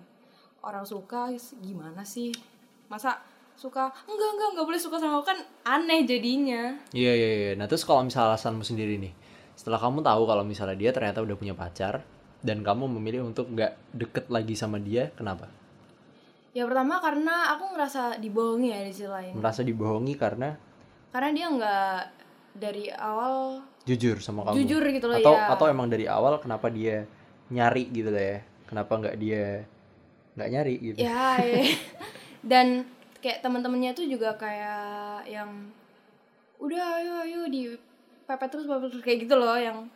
orang 0.62 0.87
suka 0.87 1.31
gimana 1.61 2.07
sih 2.07 2.31
masa 2.87 3.19
suka 3.59 3.92
enggak 4.09 4.31
enggak 4.33 4.49
enggak 4.57 4.66
boleh 4.66 4.81
suka 4.81 4.97
sama 4.97 5.21
aku 5.21 5.26
kan 5.28 5.38
aneh 5.62 6.09
jadinya 6.09 6.73
Iya, 6.90 7.12
iya, 7.12 7.31
iya. 7.31 7.52
Nah, 7.54 7.69
terus 7.69 7.85
kalau 7.85 8.02
misalnya 8.02 8.35
alasanmu 8.35 8.64
sendiri 8.64 8.97
nih. 8.99 9.12
Setelah 9.52 9.78
kamu 9.78 10.00
tahu 10.00 10.23
kalau 10.25 10.42
misalnya 10.42 10.75
dia 10.75 10.90
ternyata 10.90 11.21
udah 11.21 11.37
punya 11.37 11.52
pacar 11.52 12.02
dan 12.40 12.64
kamu 12.64 12.88
memilih 12.99 13.28
untuk 13.28 13.52
nggak 13.52 13.95
deket 13.95 14.25
lagi 14.33 14.57
sama 14.57 14.81
dia, 14.81 15.12
kenapa? 15.14 15.47
ya 16.52 16.69
pertama 16.69 17.00
karena 17.00 17.57
aku 17.57 17.64
ngerasa 17.73 18.21
dibohongi 18.21 18.69
ya 18.69 18.85
di 18.85 18.92
sisi 18.92 19.09
lain 19.09 19.33
Merasa 19.40 19.64
dibohongi 19.64 20.14
karena 20.21 20.52
karena 21.09 21.31
dia 21.33 21.47
nggak 21.49 22.00
dari 22.52 22.85
awal 22.92 23.64
jujur 23.88 24.21
sama 24.21 24.45
kamu. 24.45 24.57
Jujur 24.64 24.85
gitu 24.85 25.07
loh, 25.09 25.16
atau 25.16 25.33
ya. 25.37 25.49
atau 25.49 25.66
emang 25.69 25.88
dari 25.88 26.04
awal 26.04 26.37
kenapa 26.40 26.69
dia 26.69 27.09
nyari 27.49 27.88
gitu 27.92 28.12
lah 28.12 28.25
ya? 28.37 28.38
Kenapa 28.69 28.92
nggak 29.00 29.16
dia 29.21 29.64
nggak 30.33 30.49
nyari 30.49 30.75
gitu? 30.81 30.99
ya 30.99 31.37
ya. 31.45 31.62
dan 32.43 32.89
kayak 33.19 33.41
teman-temannya 33.41 33.93
tuh 33.93 34.05
juga 34.05 34.35
kayak 34.35 35.27
yang 35.27 35.71
udah 36.57 36.83
ayo 36.99 37.12
ayo 37.23 37.41
di 37.47 37.71
pepet 38.25 38.49
terus 38.49 38.65
pepet 38.65 38.89
terus 38.89 39.03
kayak 39.03 39.19
gitu 39.23 39.35
loh 39.35 39.55
yang 39.55 39.87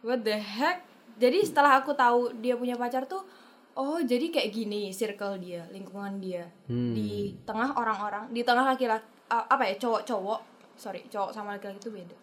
what 0.00 0.20
the 0.20 0.34
heck 0.34 0.82
jadi 1.14 1.40
setelah 1.42 1.78
aku 1.78 1.92
tahu 1.92 2.32
dia 2.38 2.54
punya 2.54 2.74
pacar 2.74 3.04
tuh 3.04 3.22
oh 3.72 3.98
jadi 3.98 4.28
kayak 4.28 4.50
gini 4.50 4.90
circle 4.90 5.38
dia 5.38 5.64
lingkungan 5.68 6.18
dia 6.18 6.44
Hmm. 6.66 6.92
di 6.92 7.36
tengah 7.42 7.72
orang-orang 7.72 8.28
di 8.28 8.42
tengah 8.42 8.64
laki-laki 8.66 9.04
a- 9.28 9.48
apa 9.48 9.64
ya 9.64 9.76
cowok-cowok 9.78 10.40
sorry 10.74 11.04
cowok 11.06 11.30
sama 11.30 11.54
laki-laki 11.54 11.78
itu 11.78 11.90
beda 11.90 12.16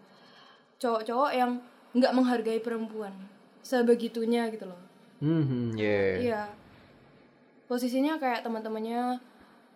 cowok-cowok 0.78 1.32
yang 1.32 1.52
nggak 1.92 2.14
menghargai 2.14 2.60
perempuan 2.60 3.14
sebegitunya 3.62 4.50
gitu 4.50 4.68
loh 4.68 4.82
Hmm, 5.20 5.44
hmm, 5.44 5.70
yeah. 5.76 6.16
Iya. 6.16 6.42
Posisinya 7.70 8.18
kayak 8.18 8.42
teman-temannya 8.42 9.22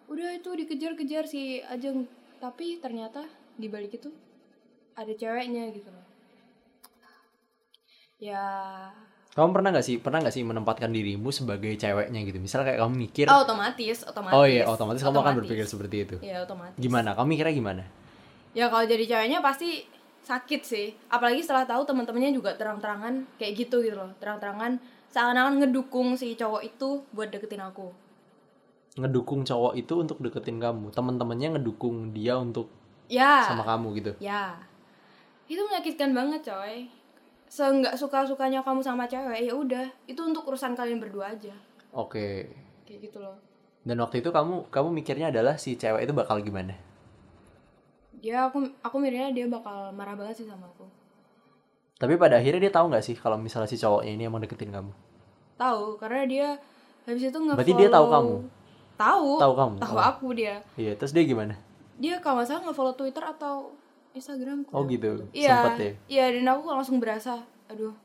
udah 0.09 0.29
itu 0.33 0.49
dikejar-kejar 0.49 1.29
si 1.29 1.61
Ajeng 1.61 2.09
tapi 2.41 2.81
ternyata 2.81 3.23
di 3.55 3.69
balik 3.69 3.95
itu 4.01 4.09
ada 4.97 5.13
ceweknya 5.13 5.71
gitu 5.71 5.87
loh 5.93 6.05
ya 8.19 8.43
Kamu 9.33 9.49
pernah 9.49 9.73
nggak 9.73 9.85
sih 9.85 9.97
pernah 9.97 10.21
nggak 10.21 10.35
sih 10.35 10.45
menempatkan 10.45 10.93
dirimu 10.93 11.33
sebagai 11.33 11.73
ceweknya 11.73 12.21
gitu? 12.21 12.37
Misalnya 12.37 12.69
kayak 12.69 12.79
kamu 12.85 12.93
mikir, 12.93 13.25
oh, 13.33 13.41
otomatis 13.41 14.05
otomatis 14.05 14.37
oh 14.37 14.45
iya 14.45 14.69
otomatis 14.69 15.01
kamu 15.01 15.17
akan 15.25 15.33
berpikir 15.41 15.65
seperti 15.65 15.95
itu. 16.05 16.15
ya 16.21 16.45
otomatis 16.45 16.77
Gimana? 16.77 17.17
Kamu 17.17 17.33
mikirnya 17.33 17.55
gimana? 17.57 17.83
ya 18.53 18.69
kalau 18.69 18.85
jadi 18.85 19.03
ceweknya 19.09 19.41
pasti 19.41 19.89
sakit 20.23 20.61
sih 20.63 20.93
apalagi 21.09 21.43
setelah 21.43 21.67
tahu 21.67 21.83
teman-temannya 21.83 22.31
juga 22.31 22.55
terang-terangan 22.55 23.27
kayak 23.41 23.65
gitu 23.65 23.83
gitu 23.83 23.97
loh 23.97 24.13
terang-terangan 24.21 24.79
seakan-akan 25.13 25.61
ngedukung 25.61 26.17
si 26.17 26.33
cowok 26.33 26.65
itu 26.65 27.05
buat 27.13 27.29
deketin 27.29 27.61
aku. 27.61 27.93
Ngedukung 28.97 29.45
cowok 29.45 29.77
itu 29.77 29.93
untuk 30.01 30.17
deketin 30.21 30.57
kamu, 30.57 30.89
teman-temannya 30.89 31.57
ngedukung 31.57 32.09
dia 32.13 32.37
untuk 32.37 32.69
ya. 33.05 33.45
sama 33.45 33.61
kamu 33.61 33.87
gitu. 34.01 34.11
ya. 34.17 34.57
Itu 35.45 35.61
menyakitkan 35.69 36.17
banget 36.17 36.49
coy. 36.49 36.89
Seenggak 37.45 37.93
suka 37.93 38.25
sukanya 38.25 38.65
kamu 38.65 38.81
sama 38.81 39.05
cewek 39.05 39.45
ya 39.45 39.53
udah. 39.53 39.85
Itu 40.09 40.25
untuk 40.25 40.49
urusan 40.49 40.73
kalian 40.73 40.97
berdua 40.97 41.37
aja. 41.37 41.53
Oke. 41.93 42.49
kayak 42.89 42.99
gitu 43.09 43.21
loh. 43.21 43.37
Dan 43.85 44.01
waktu 44.01 44.25
itu 44.25 44.33
kamu 44.33 44.73
kamu 44.73 44.89
mikirnya 44.89 45.29
adalah 45.29 45.61
si 45.61 45.77
cewek 45.77 46.09
itu 46.09 46.13
bakal 46.17 46.41
gimana? 46.41 46.73
dia 48.23 48.47
aku 48.47 48.63
aku 48.79 48.95
mikirnya 49.03 49.35
dia 49.35 49.45
bakal 49.51 49.91
marah 49.91 50.15
banget 50.15 50.39
sih 50.39 50.47
sama 50.47 50.63
aku 50.71 50.87
Tapi 52.03 52.19
pada 52.19 52.35
akhirnya 52.35 52.59
dia 52.61 52.73
tahu 52.73 52.91
nggak 52.91 52.99
sih 53.01 53.15
kalau 53.15 53.39
misalnya 53.39 53.63
si 53.65 53.79
cowoknya 53.79 54.11
ini 54.11 54.23
emang 54.23 54.43
deketin 54.43 54.69
kamu? 54.69 54.91
tahu 55.53 55.95
karena 55.95 56.21
dia 56.25 56.47
habis 57.03 57.23
itu 57.23 57.37
nge 57.37 57.53
Berarti 57.53 57.73
dia 57.73 57.87
tahu 57.87 58.05
kamu? 58.09 58.35
tahu 58.93 59.29
Tahu 59.39 59.53
kamu? 59.55 59.75
tahu 59.79 59.95
Oh. 59.95 60.03
aku 60.03 60.27
dia 60.33 60.59
Iya, 60.75 60.93
terus 60.93 61.11
dia 61.11 61.23
gimana? 61.23 61.55
dia 61.95 62.19
kalau 62.19 62.37
nggak 62.37 62.49
salah 62.49 62.61
nge-follow 62.65 62.91
Twitter 62.93 63.23
atau 63.23 63.71
Instagram 64.11 64.67
Oh 64.69 64.83
gitu. 64.83 65.23
iya 65.31 65.63
Sempet 65.63 65.79
ya. 65.79 65.91
iya 66.09 66.25
dan 66.33 66.45
aku 66.49 66.67
langsung 66.67 66.99
berasa 66.99 67.39
aduh 67.65 67.95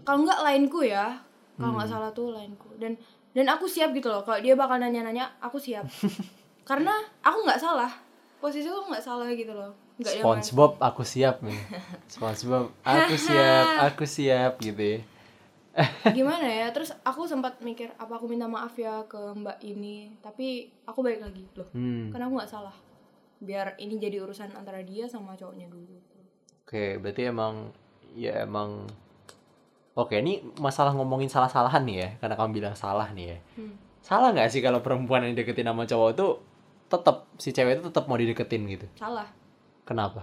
kalau 0.00 0.24
nggak 0.24 0.40
lainku 0.42 0.82
ya 0.82 1.14
kalau 1.54 1.76
nggak 1.76 1.86
Hmm. 1.86 1.94
salah 1.94 2.10
tuh 2.10 2.32
lainku 2.32 2.72
dan 2.76 2.96
dan 3.30 3.46
aku 3.46 3.64
siap 3.64 3.92
gitu 3.92 4.08
loh 4.08 4.20
kalau 4.20 4.40
dia 4.40 4.52
bakal 4.54 4.76
nanya-nanya 4.76 5.30
aku 5.38 5.54
siap 5.56 5.86
karena 6.68 6.90
aku 7.20 7.44
nggak 7.44 7.60
salah 7.60 7.92
posisi 8.38 8.66
aku 8.66 8.88
nggak 8.88 9.04
salah 9.04 9.28
gitu 9.30 9.52
loh 9.52 9.70
yang 10.02 10.24
SpongeBob 10.24 10.72
aku 10.78 11.02
siap 11.02 11.36
nih. 11.40 11.60
SpongeBob 12.12 12.72
aku 12.80 13.14
siap, 13.14 13.66
aku 13.86 14.04
siap 14.04 14.52
gitu 14.58 14.82
ya. 14.82 14.98
gimana 16.10 16.42
ya 16.44 16.66
terus 16.70 16.90
aku 17.00 17.24
sempat 17.24 17.62
mikir 17.62 17.94
apa 17.94 18.10
aku 18.10 18.26
minta 18.26 18.44
maaf 18.44 18.74
ya 18.74 19.06
ke 19.06 19.16
mbak 19.32 19.62
ini 19.62 20.10
tapi 20.18 20.66
aku 20.82 20.98
balik 20.98 21.22
lagi 21.22 21.46
loh 21.54 21.70
Hmm. 21.70 22.10
karena 22.10 22.26
aku 22.26 22.34
nggak 22.36 22.50
salah 22.50 22.74
biar 23.38 23.78
ini 23.78 23.94
jadi 23.96 24.18
urusan 24.18 24.50
antara 24.52 24.82
dia 24.82 25.06
sama 25.06 25.32
cowoknya 25.32 25.70
dulu 25.70 25.94
Oke, 26.66 26.98
berarti 26.98 27.22
emang 27.26 27.70
ya 28.12 28.42
emang 28.42 28.86
Oke, 29.92 30.18
ini 30.18 30.38
masalah 30.56 30.90
ngomongin 30.90 31.26
salah-salahan 31.26 31.82
nih 31.82 31.96
ya, 31.98 32.08
karena 32.18 32.34
kamu 32.34 32.50
bilang 32.52 32.74
salah 32.74 33.10
nih 33.10 33.34
ya. 33.34 33.38
Hmm. 33.54 33.74
Salah 34.00 34.30
nggak 34.30 34.48
sih 34.48 34.60
kalau 34.60 34.78
perempuan 34.80 35.22
yang 35.22 35.34
deketin 35.34 35.66
sama 35.66 35.82
cowok 35.82 36.10
itu 36.10 36.26
tetap 36.88 37.16
si 37.36 37.50
cewek 37.50 37.78
itu 37.78 37.82
tetap 37.86 38.04
mau 38.04 38.14
dideketin 38.14 38.66
gitu? 38.66 38.86
salah 38.96 39.30
Kenapa? 39.90 40.22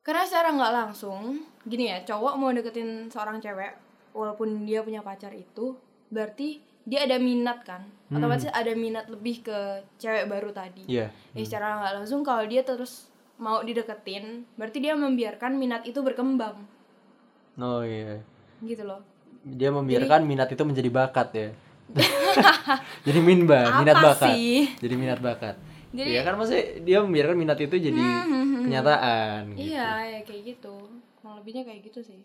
Karena 0.00 0.24
secara 0.24 0.48
nggak 0.56 0.72
langsung, 0.72 1.44
gini 1.68 1.92
ya, 1.92 2.00
cowok 2.08 2.40
mau 2.40 2.48
deketin 2.48 3.12
seorang 3.12 3.36
cewek, 3.44 3.76
walaupun 4.16 4.64
dia 4.64 4.80
punya 4.80 5.04
pacar 5.04 5.36
itu, 5.36 5.76
berarti 6.08 6.64
dia 6.88 7.04
ada 7.04 7.20
minat 7.20 7.60
kan? 7.68 7.84
Otomatis 8.08 8.48
ada 8.48 8.72
minat 8.72 9.12
lebih 9.12 9.44
ke 9.44 9.84
cewek 10.00 10.24
baru 10.24 10.48
tadi. 10.56 10.88
Iya. 10.88 11.12
Ya 11.36 11.44
secara 11.44 11.84
nggak 11.84 11.94
langsung 12.00 12.24
kalau 12.24 12.48
dia 12.48 12.64
terus 12.64 13.12
mau 13.36 13.60
dideketin, 13.60 14.48
berarti 14.56 14.80
dia 14.80 14.96
membiarkan 14.96 15.60
minat 15.60 15.84
itu 15.84 16.00
berkembang, 16.00 16.64
Oh 17.60 17.84
iya. 17.84 18.24
gitu 18.64 18.88
loh. 18.88 19.04
Dia 19.44 19.68
membiarkan 19.68 20.24
minat 20.24 20.48
itu 20.48 20.64
menjadi 20.64 20.88
bakat 20.88 21.28
ya. 21.36 21.48
jadi 23.06 23.20
minba, 23.20 23.68
Apa 23.68 23.84
minat 23.84 23.96
bakat. 24.00 24.32
sih? 24.32 24.72
Jadi 24.80 24.94
minat 24.96 25.20
bakat. 25.20 25.67
Jadi- 25.88 26.10
Iya 26.12 26.20
kan 26.22 26.34
maksudnya 26.36 26.64
dia 26.84 26.98
membiarkan 27.00 27.36
minat 27.36 27.58
itu 27.58 27.76
jadi 27.80 28.02
kenyataan 28.68 29.56
gitu. 29.56 29.72
Iya, 29.72 29.88
ya 30.04 30.20
kayak 30.22 30.42
gitu. 30.44 30.74
Kurang 31.18 31.40
lebihnya 31.40 31.64
kayak 31.64 31.80
gitu 31.88 32.00
sih. 32.04 32.20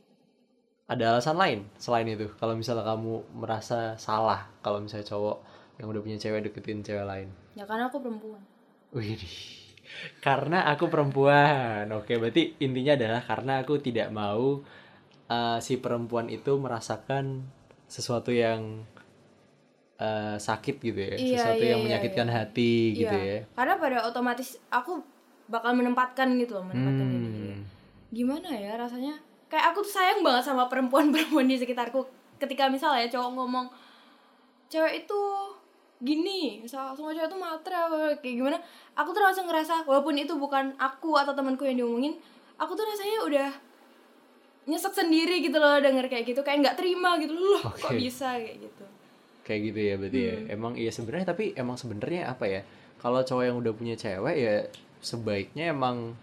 Ada 0.84 1.16
alasan 1.16 1.40
lain 1.40 1.60
selain 1.80 2.06
itu? 2.06 2.28
Kalau 2.36 2.54
misalnya 2.54 2.84
kamu 2.84 3.24
merasa 3.32 3.96
salah 3.96 4.52
kalau 4.60 4.84
misalnya 4.84 5.08
cowok 5.08 5.38
yang 5.80 5.88
udah 5.90 6.02
punya 6.04 6.18
cewek 6.20 6.44
deketin 6.44 6.84
cewek 6.84 7.08
lain. 7.08 7.32
Ya 7.56 7.64
karena 7.64 7.88
aku 7.88 8.04
perempuan. 8.04 8.44
Wih, 8.92 9.18
karena 10.20 10.68
aku 10.68 10.92
perempuan. 10.92 11.88
Oke, 11.96 12.20
berarti 12.20 12.60
intinya 12.60 12.94
adalah 12.94 13.22
karena 13.24 13.64
aku 13.64 13.80
tidak 13.80 14.12
mau 14.12 14.62
uh, 15.32 15.58
si 15.64 15.80
perempuan 15.80 16.28
itu 16.28 16.52
merasakan 16.60 17.48
sesuatu 17.88 18.30
yang 18.30 18.84
uh, 20.04 20.36
sakit 20.36 20.76
gitu 20.78 21.00
ya, 21.00 21.16
Iya, 21.16 21.38
sesuatu 21.40 21.58
iya, 21.58 21.72
yang 21.72 21.80
iya, 21.80 21.86
menyakitkan 21.88 22.28
iya. 22.28 22.36
hati 22.36 22.74
gitu 22.94 23.16
Iya. 23.16 23.32
ya. 23.32 23.40
Karena 23.56 23.74
pada 23.78 23.98
otomatis 24.04 24.60
aku 24.68 25.00
bakal 25.46 25.72
menempatkan 25.74 26.36
gitu 26.36 26.56
loh, 26.56 26.66
menempatkan. 26.66 27.08
Hmm. 27.08 27.58
gimana 28.10 28.46
ya 28.48 28.76
rasanya 28.76 29.16
kayak 29.48 29.74
aku 29.74 29.82
tuh 29.82 29.90
sayang 29.92 30.22
banget 30.22 30.46
sama 30.46 30.70
perempuan-perempuan 30.70 31.46
di 31.46 31.58
sekitarku 31.58 32.06
ketika 32.38 32.70
misalnya 32.70 33.10
cowok 33.10 33.32
ngomong 33.34 33.66
cewek 34.68 35.02
itu 35.02 35.20
gini 35.98 36.62
misal 36.62 36.94
semua 36.94 37.10
cewek 37.10 37.26
itu 37.26 37.38
matre 37.38 37.74
kayak 38.18 38.36
gimana 38.38 38.58
aku 38.94 39.10
tuh 39.12 39.22
langsung 39.22 39.46
ngerasa 39.46 39.82
walaupun 39.84 40.14
itu 40.14 40.30
bukan 40.36 40.78
aku 40.78 41.18
atau 41.18 41.34
temanku 41.34 41.66
yang 41.66 41.74
diomongin 41.76 42.14
aku 42.54 42.74
tuh 42.74 42.86
rasanya 42.86 43.18
udah 43.26 43.50
nyesek 44.64 44.94
sendiri 44.94 45.42
gitu 45.42 45.58
loh 45.58 45.82
denger 45.82 46.06
kayak 46.06 46.24
gitu 46.24 46.40
kayak 46.40 46.64
nggak 46.64 46.78
terima 46.78 47.18
gitu 47.18 47.34
loh 47.34 47.66
kok 47.66 47.90
Oke. 47.90 47.98
bisa 47.98 48.38
kayak 48.38 48.62
gitu 48.62 48.86
Kayak 49.44 49.62
gitu 49.66 49.80
ya 49.80 49.94
berarti 49.96 50.20
ya. 50.22 50.36
Hmm. 50.36 50.48
Emang 50.50 50.74
iya 50.74 50.90
sebenarnya 50.90 51.28
tapi 51.28 51.52
emang 51.54 51.76
sebenarnya 51.76 52.28
apa 52.28 52.46
ya? 52.46 52.62
Kalau 52.98 53.20
cowok 53.20 53.44
yang 53.44 53.58
udah 53.58 53.74
punya 53.74 53.94
cewek 53.94 54.36
ya 54.36 54.56
sebaiknya 55.00 55.70
emang 55.70 56.16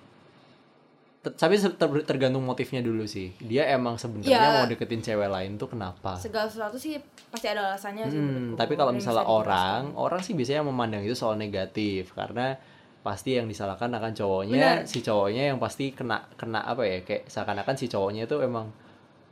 Ter- 1.21 1.37
tapi 1.37 1.61
ter- 1.61 1.77
tergantung 2.09 2.41
motifnya 2.41 2.81
dulu 2.81 3.05
sih. 3.05 3.37
Dia 3.39 3.69
emang 3.69 4.01
sebenarnya 4.01 4.33
Ya. 4.33 4.57
mau 4.57 4.65
deketin 4.65 5.05
cewek 5.05 5.29
lain 5.29 5.61
tuh 5.61 5.69
kenapa? 5.69 6.17
segala 6.17 6.49
sesuatu 6.49 6.81
sih 6.81 6.97
pasti 7.29 7.45
ada 7.45 7.69
alasannya 7.69 8.09
sih 8.09 8.17
Hmm, 8.17 8.47
tapi 8.57 8.73
kalau 8.73 8.89
misalnya 8.91 9.29
orang, 9.29 9.93
orang 9.95 10.25
sih 10.25 10.33
biasanya 10.33 10.65
memandang 10.65 11.05
itu 11.05 11.13
soal 11.13 11.37
negatif 11.37 12.17
karena 12.17 12.57
pasti 13.01 13.37
yang 13.37 13.45
disalahkan 13.45 13.89
akan 13.91 14.13
cowoknya, 14.13 14.81
Benar. 14.81 14.89
si 14.89 15.01
cowoknya 15.01 15.53
yang 15.53 15.59
pasti 15.59 15.93
kena 15.93 16.25
kena 16.35 16.65
apa 16.65 16.83
ya 16.83 17.01
kayak 17.01 17.29
seakan-akan 17.29 17.77
si 17.77 17.85
cowoknya 17.87 18.25
itu 18.25 18.41
emang 18.41 18.73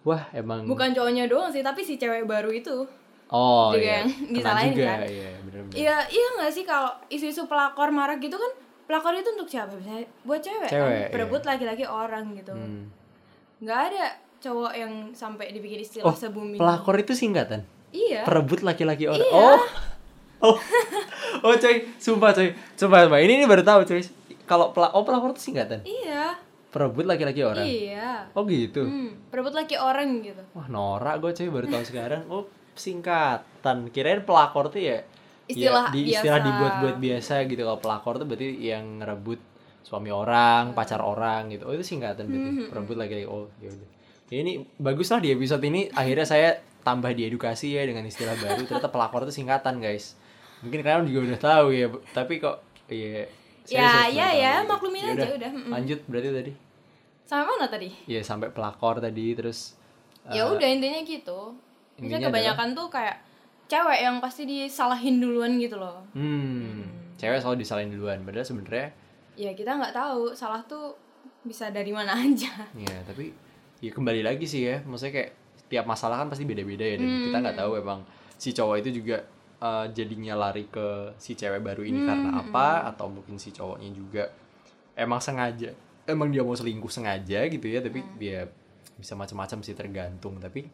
wah 0.04 0.28
emang 0.30 0.64
bukan 0.64 0.92
cowoknya 0.92 1.24
doang 1.24 1.48
sih 1.48 1.60
tapi 1.60 1.80
si 1.80 1.96
cewek 1.96 2.24
baru 2.24 2.52
itu 2.52 2.84
oh 3.30 3.70
juga 3.70 3.78
iya 3.78 3.94
yang 3.98 4.08
disalahin 4.30 4.72
juga 4.72 4.86
kan. 4.86 4.98
iya 5.04 5.30
benar-benar 5.40 5.74
Iya, 5.74 5.96
iya 6.08 6.26
nggak 6.34 6.50
sih 6.50 6.64
kalau 6.64 6.90
isu-isu 7.08 7.44
pelakor 7.44 7.88
marah 7.90 8.16
gitu 8.16 8.34
kan 8.34 8.52
pelakor 8.84 9.12
itu 9.12 9.28
untuk 9.30 9.44
siapa? 9.46 9.68
Misalnya 9.70 10.08
buat 10.22 10.40
cewek, 10.40 10.64
Cewek, 10.66 11.00
kan? 11.02 11.12
Berebut 11.12 11.42
laki-laki 11.44 11.84
orang 11.84 12.32
gitu. 12.32 12.50
Hmm. 12.50 12.88
Nggak 13.58 13.80
ada 13.86 14.04
cowok 14.38 14.72
yang 14.72 14.92
sampai 15.12 15.50
dibikin 15.50 15.76
Oh, 15.76 15.84
istilah 15.84 16.14
sebumi. 16.14 16.56
pelakor 16.56 16.94
itu 16.96 17.12
singkatan 17.12 17.66
Iya. 17.88 18.22
perebut 18.22 18.62
laki-laki 18.62 19.04
orang 19.04 19.18
Iya. 19.18 19.34
oh 19.34 19.60
oh 20.40 20.56
oh 21.42 21.54
coy 21.54 21.76
sumpah 21.96 22.30
coy 22.30 22.48
sumpah 22.72 23.04
sumpah 23.04 23.18
ini 23.18 23.34
ini 23.34 23.44
baru 23.44 23.60
tahu 23.60 23.82
coy 23.82 24.00
kalau 24.44 24.70
pela 24.70 24.88
oh 24.90 25.02
pelakor 25.02 25.32
itu 25.32 25.42
singkatan 25.42 25.82
Iya. 25.82 26.38
perebut 26.68 27.04
laki-laki 27.04 27.42
orang 27.42 27.64
Iya. 27.64 28.30
oh 28.30 28.44
gitu 28.44 28.84
Hmm, 28.84 29.10
berebut 29.28 29.52
laki 29.52 29.74
orang 29.74 30.20
gitu. 30.22 30.40
Wah 30.52 30.68
norak 30.68 31.18
gue 31.18 31.32
cuy 31.34 31.48
baru 31.48 31.66
tahu 31.66 31.82
sekarang. 31.82 32.22
Oh 32.28 32.46
singkatan. 32.78 33.90
Kirain 33.90 34.22
pelakor 34.22 34.70
tuh 34.70 34.82
ya 34.82 34.98
Istilah 35.48 35.88
ya, 35.88 35.94
di, 35.96 36.00
biasa. 36.04 36.16
istilah 36.20 36.40
dibuat-buat 36.44 36.96
biasa 37.00 37.34
gitu. 37.48 37.62
Kalau 37.64 37.80
pelakor 37.80 38.14
tuh 38.20 38.26
berarti 38.28 38.48
yang 38.60 39.00
ngerebut 39.00 39.40
suami 39.80 40.12
orang, 40.12 40.76
pacar 40.76 41.00
orang 41.00 41.48
gitu. 41.48 41.64
Oh 41.64 41.72
itu 41.72 41.84
singkatan 41.84 42.28
berarti. 42.28 42.50
Hmm, 42.52 42.68
Perebut 42.68 42.96
lagi 43.00 43.24
oh 43.24 43.48
ya 43.58 43.72
udah. 43.72 43.88
Ya, 44.28 44.44
ini 44.44 44.60
bagus 44.76 45.08
lah 45.08 45.24
di 45.24 45.32
episode 45.32 45.64
ini 45.64 45.88
akhirnya 45.88 46.28
saya 46.28 46.50
tambah 46.84 47.08
di 47.16 47.24
edukasi 47.24 47.72
ya 47.72 47.88
dengan 47.88 48.04
istilah 48.04 48.36
baru. 48.36 48.68
Ternyata 48.68 48.92
pelakor 48.92 49.24
itu 49.24 49.32
singkatan 49.40 49.80
guys. 49.80 50.20
Mungkin 50.60 50.84
kalian 50.84 51.08
juga 51.08 51.20
udah 51.32 51.40
tahu 51.40 51.66
ya, 51.72 51.86
tapi 52.12 52.36
kok 52.36 52.60
iya 52.92 53.24
saya 53.64 53.78
Ya, 53.78 53.88
ya, 53.88 54.28
tahu 54.28 54.36
ya, 54.36 54.52
maklumin 54.68 55.00
aja, 55.00 55.12
Yaudah, 55.16 55.28
udah. 55.40 55.50
Lanjut 55.72 55.98
berarti 56.04 56.28
tadi. 56.28 56.52
Sampai 57.24 57.44
mana 57.48 57.66
tadi? 57.68 57.88
Iya 58.04 58.20
sampai 58.20 58.48
pelakor 58.52 59.00
tadi 59.00 59.32
terus 59.32 59.76
ya 60.28 60.44
eh, 60.44 60.52
udah 60.52 60.68
intinya 60.68 61.00
gitu. 61.08 61.56
Intinya 61.98 62.30
kebanyakan 62.30 62.68
tuh 62.74 62.86
kayak 62.88 63.16
cewek 63.68 63.98
yang 64.00 64.16
pasti 64.22 64.42
disalahin 64.48 65.20
duluan 65.20 65.58
gitu 65.60 65.76
loh. 65.76 66.00
Hmm, 66.14 66.86
cewek 67.18 67.42
selalu 67.42 67.62
disalahin 67.62 67.90
duluan. 67.92 68.22
Padahal 68.24 68.46
sebenarnya, 68.46 68.88
Ya 69.38 69.54
kita 69.54 69.78
nggak 69.78 69.94
tahu 69.94 70.34
salah 70.34 70.58
tuh 70.66 70.98
bisa 71.46 71.70
dari 71.70 71.94
mana 71.94 72.10
aja. 72.26 72.50
ya 72.74 72.98
tapi 73.06 73.30
ya 73.78 73.90
kembali 73.94 74.26
lagi 74.26 74.46
sih 74.46 74.66
ya. 74.66 74.82
Maksudnya 74.82 75.14
kayak 75.14 75.30
tiap 75.68 75.84
masalah 75.86 76.18
kan 76.22 76.26
pasti 76.32 76.42
beda-beda 76.42 76.82
ya. 76.82 76.96
Dan 76.98 77.30
kita 77.30 77.36
nggak 77.38 77.58
tahu 77.58 77.72
emang 77.78 78.02
si 78.34 78.50
cowok 78.50 78.76
itu 78.82 79.02
juga 79.02 79.22
eh, 79.62 79.86
jadinya 79.94 80.34
lari 80.38 80.66
ke 80.70 81.14
si 81.18 81.34
cewek 81.34 81.62
baru 81.62 81.82
ini 81.82 82.02
karena 82.06 82.30
apa 82.42 82.86
atau 82.90 83.10
mungkin 83.10 83.38
si 83.38 83.50
cowoknya 83.50 83.90
juga 83.90 84.30
emang 84.98 85.22
sengaja 85.22 85.70
emang 86.08 86.32
dia 86.32 86.42
mau 86.42 86.56
selingkuh 86.56 86.90
sengaja 86.90 87.44
gitu 87.46 87.66
ya 87.68 87.84
tapi 87.84 88.00
dia 88.16 88.48
bisa 88.98 89.14
macam-macam 89.14 89.62
sih 89.62 89.76
tergantung 89.76 90.40
tapi 90.42 90.66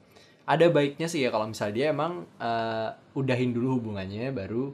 ada 0.44 0.66
baiknya 0.68 1.08
sih 1.08 1.24
ya 1.24 1.32
kalau 1.32 1.48
misalnya 1.48 1.74
dia 1.74 1.86
emang 1.92 2.28
eh, 2.36 2.88
udahin 3.16 3.56
dulu 3.56 3.80
hubungannya 3.80 4.28
baru 4.32 4.72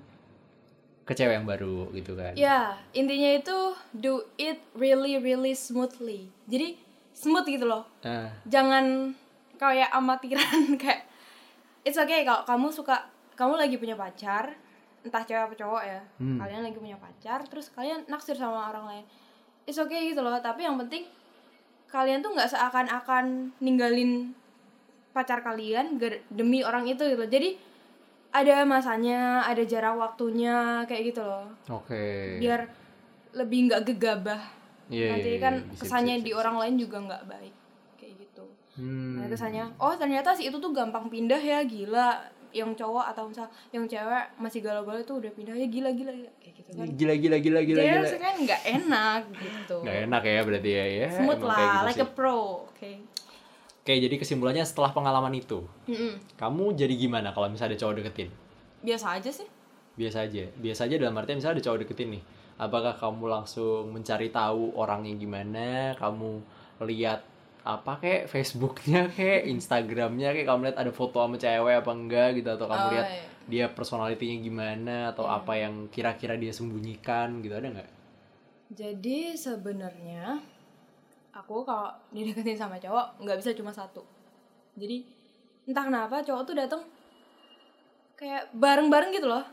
ke 1.06 1.12
cewek 1.18 1.42
yang 1.42 1.48
baru 1.48 1.90
gitu 1.90 2.14
kan 2.14 2.38
Ya, 2.38 2.78
intinya 2.94 3.34
itu 3.34 3.58
do 3.90 4.22
it 4.38 4.62
really 4.78 5.18
really 5.18 5.58
smoothly. 5.58 6.30
Jadi 6.46 6.78
smooth 7.10 7.46
gitu 7.50 7.66
loh. 7.66 7.82
Nah, 8.06 8.30
Jangan 8.46 9.10
kayak 9.58 9.90
amatiran 9.90 10.70
kayak 10.82 11.10
it's 11.82 11.98
okay 11.98 12.22
kalau 12.22 12.46
kamu 12.46 12.70
suka 12.70 13.10
kamu 13.34 13.58
lagi 13.58 13.74
punya 13.82 13.98
pacar, 13.98 14.54
entah 15.02 15.26
cewek 15.26 15.50
apa 15.50 15.54
cowok 15.58 15.82
ya. 15.82 16.00
Hmm. 16.22 16.38
Kalian 16.38 16.62
lagi 16.62 16.78
punya 16.78 16.94
pacar 16.94 17.42
terus 17.50 17.74
kalian 17.74 18.06
naksir 18.06 18.38
sama 18.38 18.70
orang 18.70 18.86
lain. 18.86 19.04
It's 19.66 19.82
okay 19.82 20.14
gitu 20.14 20.22
loh, 20.22 20.38
tapi 20.38 20.62
yang 20.62 20.78
penting 20.78 21.10
kalian 21.90 22.22
tuh 22.22 22.30
nggak 22.38 22.54
seakan-akan 22.54 23.50
ninggalin 23.58 24.30
pacar 25.10 25.42
kalian 25.42 25.98
demi 26.30 26.62
orang 26.62 26.86
itu 26.86 27.02
gitu. 27.02 27.18
loh. 27.18 27.26
Jadi 27.30 27.70
ada 28.30 28.62
masanya, 28.62 29.42
ada 29.42 29.62
jarak 29.66 29.98
waktunya 29.98 30.86
kayak 30.86 31.10
gitu 31.14 31.22
loh 31.22 31.50
oke 31.66 32.38
biar 32.38 32.66
lebih 33.34 33.70
nggak 33.70 33.82
gegabah 33.94 34.42
Iya, 34.90 35.14
nanti 35.14 35.38
iya, 35.38 35.42
kan. 35.42 35.54
Bisa, 35.70 35.86
kesannya 35.86 36.14
bisa, 36.18 36.24
di 36.26 36.30
bisa. 36.34 36.38
orang 36.42 36.56
lain 36.58 36.74
juga 36.82 36.96
nggak 36.98 37.22
baik 37.26 37.54
kayak 37.98 38.14
gitu 38.18 38.44
Hmm. 38.78 39.18
nah 39.18 39.26
kesannya 39.26 39.66
oh 39.82 39.94
ternyata 39.98 40.30
si 40.30 40.46
itu 40.46 40.56
tuh 40.62 40.70
gampang 40.70 41.10
pindah 41.10 41.42
ya 41.42 41.58
gila 41.66 42.22
yang 42.50 42.74
cowok 42.74 43.14
atau 43.14 43.26
misal 43.30 43.46
yang 43.70 43.86
cewek 43.86 44.24
masih 44.38 44.62
galau-galau 44.62 45.02
tuh 45.06 45.22
udah 45.22 45.30
pindah 45.34 45.54
ya 45.54 45.66
gila 45.66 45.90
gila, 45.94 46.10
gila. 46.14 46.30
kayak 46.38 46.54
gitu 46.54 46.70
kan 46.78 46.86
gila 46.98 47.14
gila 47.18 47.36
gila 47.38 47.60
gila 47.66 47.80
jadi 47.82 47.98
gila 47.98 48.18
kan 48.18 48.34
nggak 48.46 48.62
enak 48.78 49.22
gitu 49.38 49.76
nggak 49.82 49.98
enak 50.06 50.22
ya 50.22 50.40
berarti 50.46 50.70
ya 50.70 50.84
ya 50.86 51.08
smooth 51.18 51.42
lah 51.42 51.58
gitu 51.58 51.86
like 51.86 51.98
sih. 51.98 52.06
a 52.06 52.08
pro 52.10 52.38
oke 52.70 52.90
Oke, 53.90 53.98
jadi 53.98 54.16
kesimpulannya 54.16 54.62
setelah 54.62 54.94
pengalaman 54.94 55.34
itu, 55.34 55.66
Mm-mm. 55.90 56.14
kamu 56.38 56.78
jadi 56.78 56.94
gimana 56.94 57.34
kalau 57.34 57.50
misalnya 57.50 57.74
ada 57.74 57.80
cowok 57.82 57.94
deketin? 57.98 58.30
biasa 58.80 59.18
aja 59.18 59.30
sih 59.34 59.48
Biasa 59.98 60.30
aja. 60.30 60.46
Biasa 60.56 60.86
aja 60.86 60.94
dalam 60.94 61.18
artian 61.18 61.36
misalnya 61.36 61.58
ada 61.58 61.64
cowok 61.66 61.78
deketin 61.82 62.08
nih. 62.14 62.22
Apakah 62.56 62.94
kamu 62.94 63.26
langsung 63.26 63.90
mencari 63.90 64.30
tahu 64.30 64.78
orangnya 64.78 65.18
gimana? 65.18 65.98
Kamu 65.98 66.30
lihat 66.86 67.26
apa 67.66 67.98
kayak 67.98 68.30
Facebooknya 68.30 69.10
kayak 69.18 69.50
Instagramnya 69.50 70.30
kayak 70.32 70.46
kamu 70.46 70.60
lihat 70.70 70.78
ada 70.78 70.92
foto 70.94 71.18
sama 71.18 71.34
cewek 71.34 71.82
apa 71.82 71.90
enggak 71.90 72.28
gitu 72.38 72.48
atau 72.48 72.70
kamu 72.70 72.84
Oh, 72.86 72.92
lihat 72.94 73.06
iya. 73.10 73.24
dia 73.50 73.64
personalitinya 73.68 74.36
gimana 74.38 74.96
atau 75.10 75.26
apa 75.26 75.58
yang 75.58 75.90
kira-kira 75.90 76.38
dia 76.38 76.54
sembunyikan 76.54 77.42
gitu 77.42 77.58
ada 77.58 77.68
nggak? 77.74 77.90
jadi 78.70 79.34
sebenarnya 79.34 80.38
aku 81.40 81.62
kalau 81.62 81.88
dideketin 82.10 82.54
sama 82.54 82.76
cowok 82.76 83.18
nggak 83.18 83.36
bisa 83.36 83.50
cuma 83.52 83.70
satu 83.70 84.04
jadi 84.74 85.02
entah 85.64 85.84
kenapa 85.84 86.20
cowok 86.20 86.42
tuh 86.44 86.54
datang 86.54 86.82
kayak 88.14 88.52
bareng-bareng 88.52 89.10
gitu 89.10 89.26
loh 89.26 89.44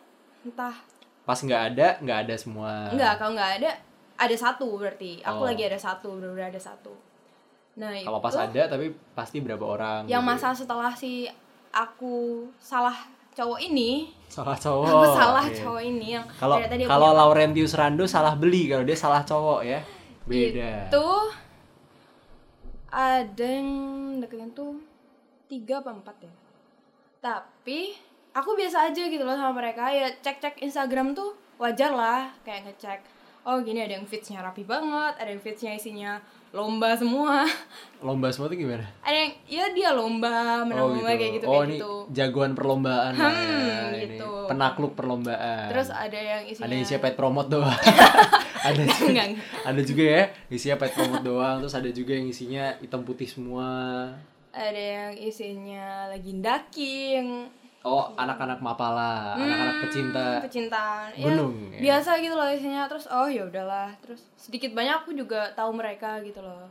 entah 0.44 0.76
Pas 1.24 1.36
nggak 1.38 1.64
ada 1.70 1.88
nggak 2.00 2.20
ada 2.24 2.36
semua. 2.36 2.88
enggak 2.88 3.14
kalau 3.18 3.36
nggak 3.36 3.52
ada 3.60 3.72
ada 4.16 4.36
satu 4.36 4.68
berarti 4.74 5.20
aku 5.20 5.42
Oh. 5.42 5.46
lagi 5.46 5.62
ada 5.62 5.76
satu 5.78 6.16
benar 6.16 6.48
ada 6.48 6.58
satu 6.58 6.96
nah 7.76 7.92
Kalau 7.94 8.18
pas 8.18 8.34
ada 8.34 8.64
tapi 8.66 8.90
pasti 9.14 9.38
berapa 9.38 9.62
orang? 9.62 10.02
yang 10.06 10.24
gitu. 10.24 10.32
masa 10.34 10.50
setelah 10.52 10.90
si 10.92 11.28
aku 11.70 12.48
salah 12.58 12.96
cowok 13.32 13.60
ini 13.62 14.10
salah 14.26 14.58
cowok. 14.66 14.88
aku 14.88 15.06
salah 15.14 15.46
iya. 15.46 15.56
cowok 15.58 15.82
ini 15.86 16.08
yang 16.10 16.26
Kalau 16.34 16.58
kalau 16.88 17.10
Laurentius 17.14 17.76
Rando 17.76 18.04
salah 18.04 18.34
beli 18.34 18.66
kalau 18.66 18.82
dia 18.82 18.96
salah 18.96 19.22
cowok 19.22 19.62
ya. 19.62 19.80
Beda. 20.24 20.88
itu 20.88 21.08
ada 22.98 23.46
yang 23.46 23.70
deketin 24.18 24.50
tuh 24.58 24.82
tiga 25.46 25.86
apa 25.86 25.94
empat 25.94 26.18
ya 26.26 26.34
tapi 27.22 27.94
aku 28.34 28.58
biasa 28.58 28.90
aja 28.90 29.06
gitu 29.06 29.22
loh 29.22 29.38
sama 29.38 29.62
mereka 29.62 29.94
ya 29.94 30.10
cek 30.18 30.42
cek 30.42 30.56
Instagram 30.66 31.14
tuh 31.14 31.38
wajar 31.62 31.94
lah 31.94 32.34
kayak 32.42 32.66
ngecek 32.66 33.06
oh 33.46 33.62
gini 33.62 33.86
ada 33.86 34.02
yang 34.02 34.10
feedsnya 34.10 34.42
rapi 34.42 34.66
banget 34.66 35.14
ada 35.22 35.30
yang 35.30 35.38
feedsnya 35.38 35.78
isinya 35.78 36.18
lomba 36.50 36.98
semua 36.98 37.46
Lomba 38.06 38.34
semua 38.34 38.50
tuh 38.50 38.58
gimana? 38.58 38.86
ada 39.06 39.14
yang 39.14 39.34
ya 39.46 39.66
dia 39.78 39.90
lomba 39.94 40.66
menang 40.66 40.98
lomba 40.98 41.14
kayak 41.14 41.32
gitu 41.38 41.46
oh, 41.46 41.54
kayak 41.54 41.66
ini 41.70 41.78
gitu 41.78 41.94
jagoan 42.18 42.52
perlombaan 42.58 43.14
lah 43.14 43.30
ya. 43.30 43.46
Hmm, 43.46 43.94
Ini 43.94 44.06
gitu. 44.18 44.32
Penakluk 44.50 44.94
perlombaan. 44.98 45.70
terus 45.70 45.90
ada 45.94 46.18
yang 46.18 46.42
isinya 46.50 46.66
ada 46.66 46.74
yang 46.74 47.02
pet 47.04 47.14
promote 47.14 47.50
doang. 47.52 47.78
ada 48.64 48.82
Enggak, 48.82 49.26
enggak. 49.34 49.46
ada 49.66 49.82
juga 49.82 50.04
ya 50.04 50.24
isinya 50.48 50.76
pet 50.80 50.92
promote 50.94 51.24
doang 51.24 51.58
terus 51.62 51.76
ada 51.76 51.90
juga 51.90 52.12
yang 52.14 52.28
isinya 52.28 52.64
hitam 52.80 53.02
putih 53.04 53.28
semua. 53.30 53.70
ada 54.52 54.82
yang 54.82 55.14
isinya 55.14 56.10
lagi 56.10 56.34
daking 56.38 57.52
Oh, 57.88 58.12
anak-anak 58.20 58.60
mapala, 58.60 59.38
anak-anak 59.40 59.76
pecinta 59.88 60.26
kecintaan 60.44 61.08
ya, 61.16 61.24
gunung, 61.24 61.72
ya. 61.72 61.80
biasa 61.80 62.20
gitu 62.20 62.36
loh 62.36 62.50
isinya 62.52 62.84
terus 62.90 63.08
oh 63.08 63.32
ya 63.32 63.48
udahlah 63.48 63.96
terus 64.04 64.28
sedikit 64.36 64.76
banyak 64.76 65.06
aku 65.08 65.16
juga 65.16 65.56
tahu 65.56 65.72
mereka 65.72 66.20
gitu 66.20 66.44
loh 66.44 66.68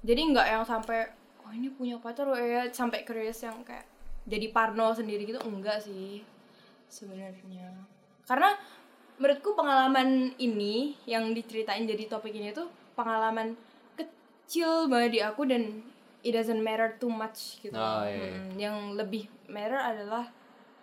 jadi 0.00 0.24
nggak 0.24 0.46
yang 0.56 0.64
sampai 0.64 1.04
oh 1.44 1.52
ini 1.52 1.68
punya 1.68 2.00
pacar 2.00 2.24
loh 2.24 2.40
ya 2.40 2.64
sampai 2.72 3.04
curious 3.04 3.44
yang 3.44 3.60
kayak 3.60 3.84
jadi 4.24 4.48
parno 4.56 4.96
sendiri 4.96 5.28
gitu 5.28 5.36
enggak 5.44 5.84
sih 5.84 6.24
sebenarnya 6.88 7.68
karena 8.24 8.56
menurutku 9.14 9.54
pengalaman 9.54 10.34
ini 10.36 10.98
yang 11.06 11.30
diceritain 11.30 11.86
jadi 11.86 12.10
topik 12.10 12.34
ini 12.34 12.50
tuh 12.50 12.66
pengalaman 12.94 13.54
kecil 13.94 14.90
banget 14.90 15.10
di 15.14 15.20
aku 15.22 15.46
dan 15.46 15.82
it 16.24 16.32
doesn't 16.32 16.60
matter 16.60 16.96
too 16.98 17.12
much 17.12 17.62
gitu 17.62 17.76
Oh, 17.76 18.02
iya. 18.02 18.34
Mm, 18.34 18.50
yang 18.56 18.76
lebih 18.96 19.28
matter 19.46 19.78
adalah 19.78 20.26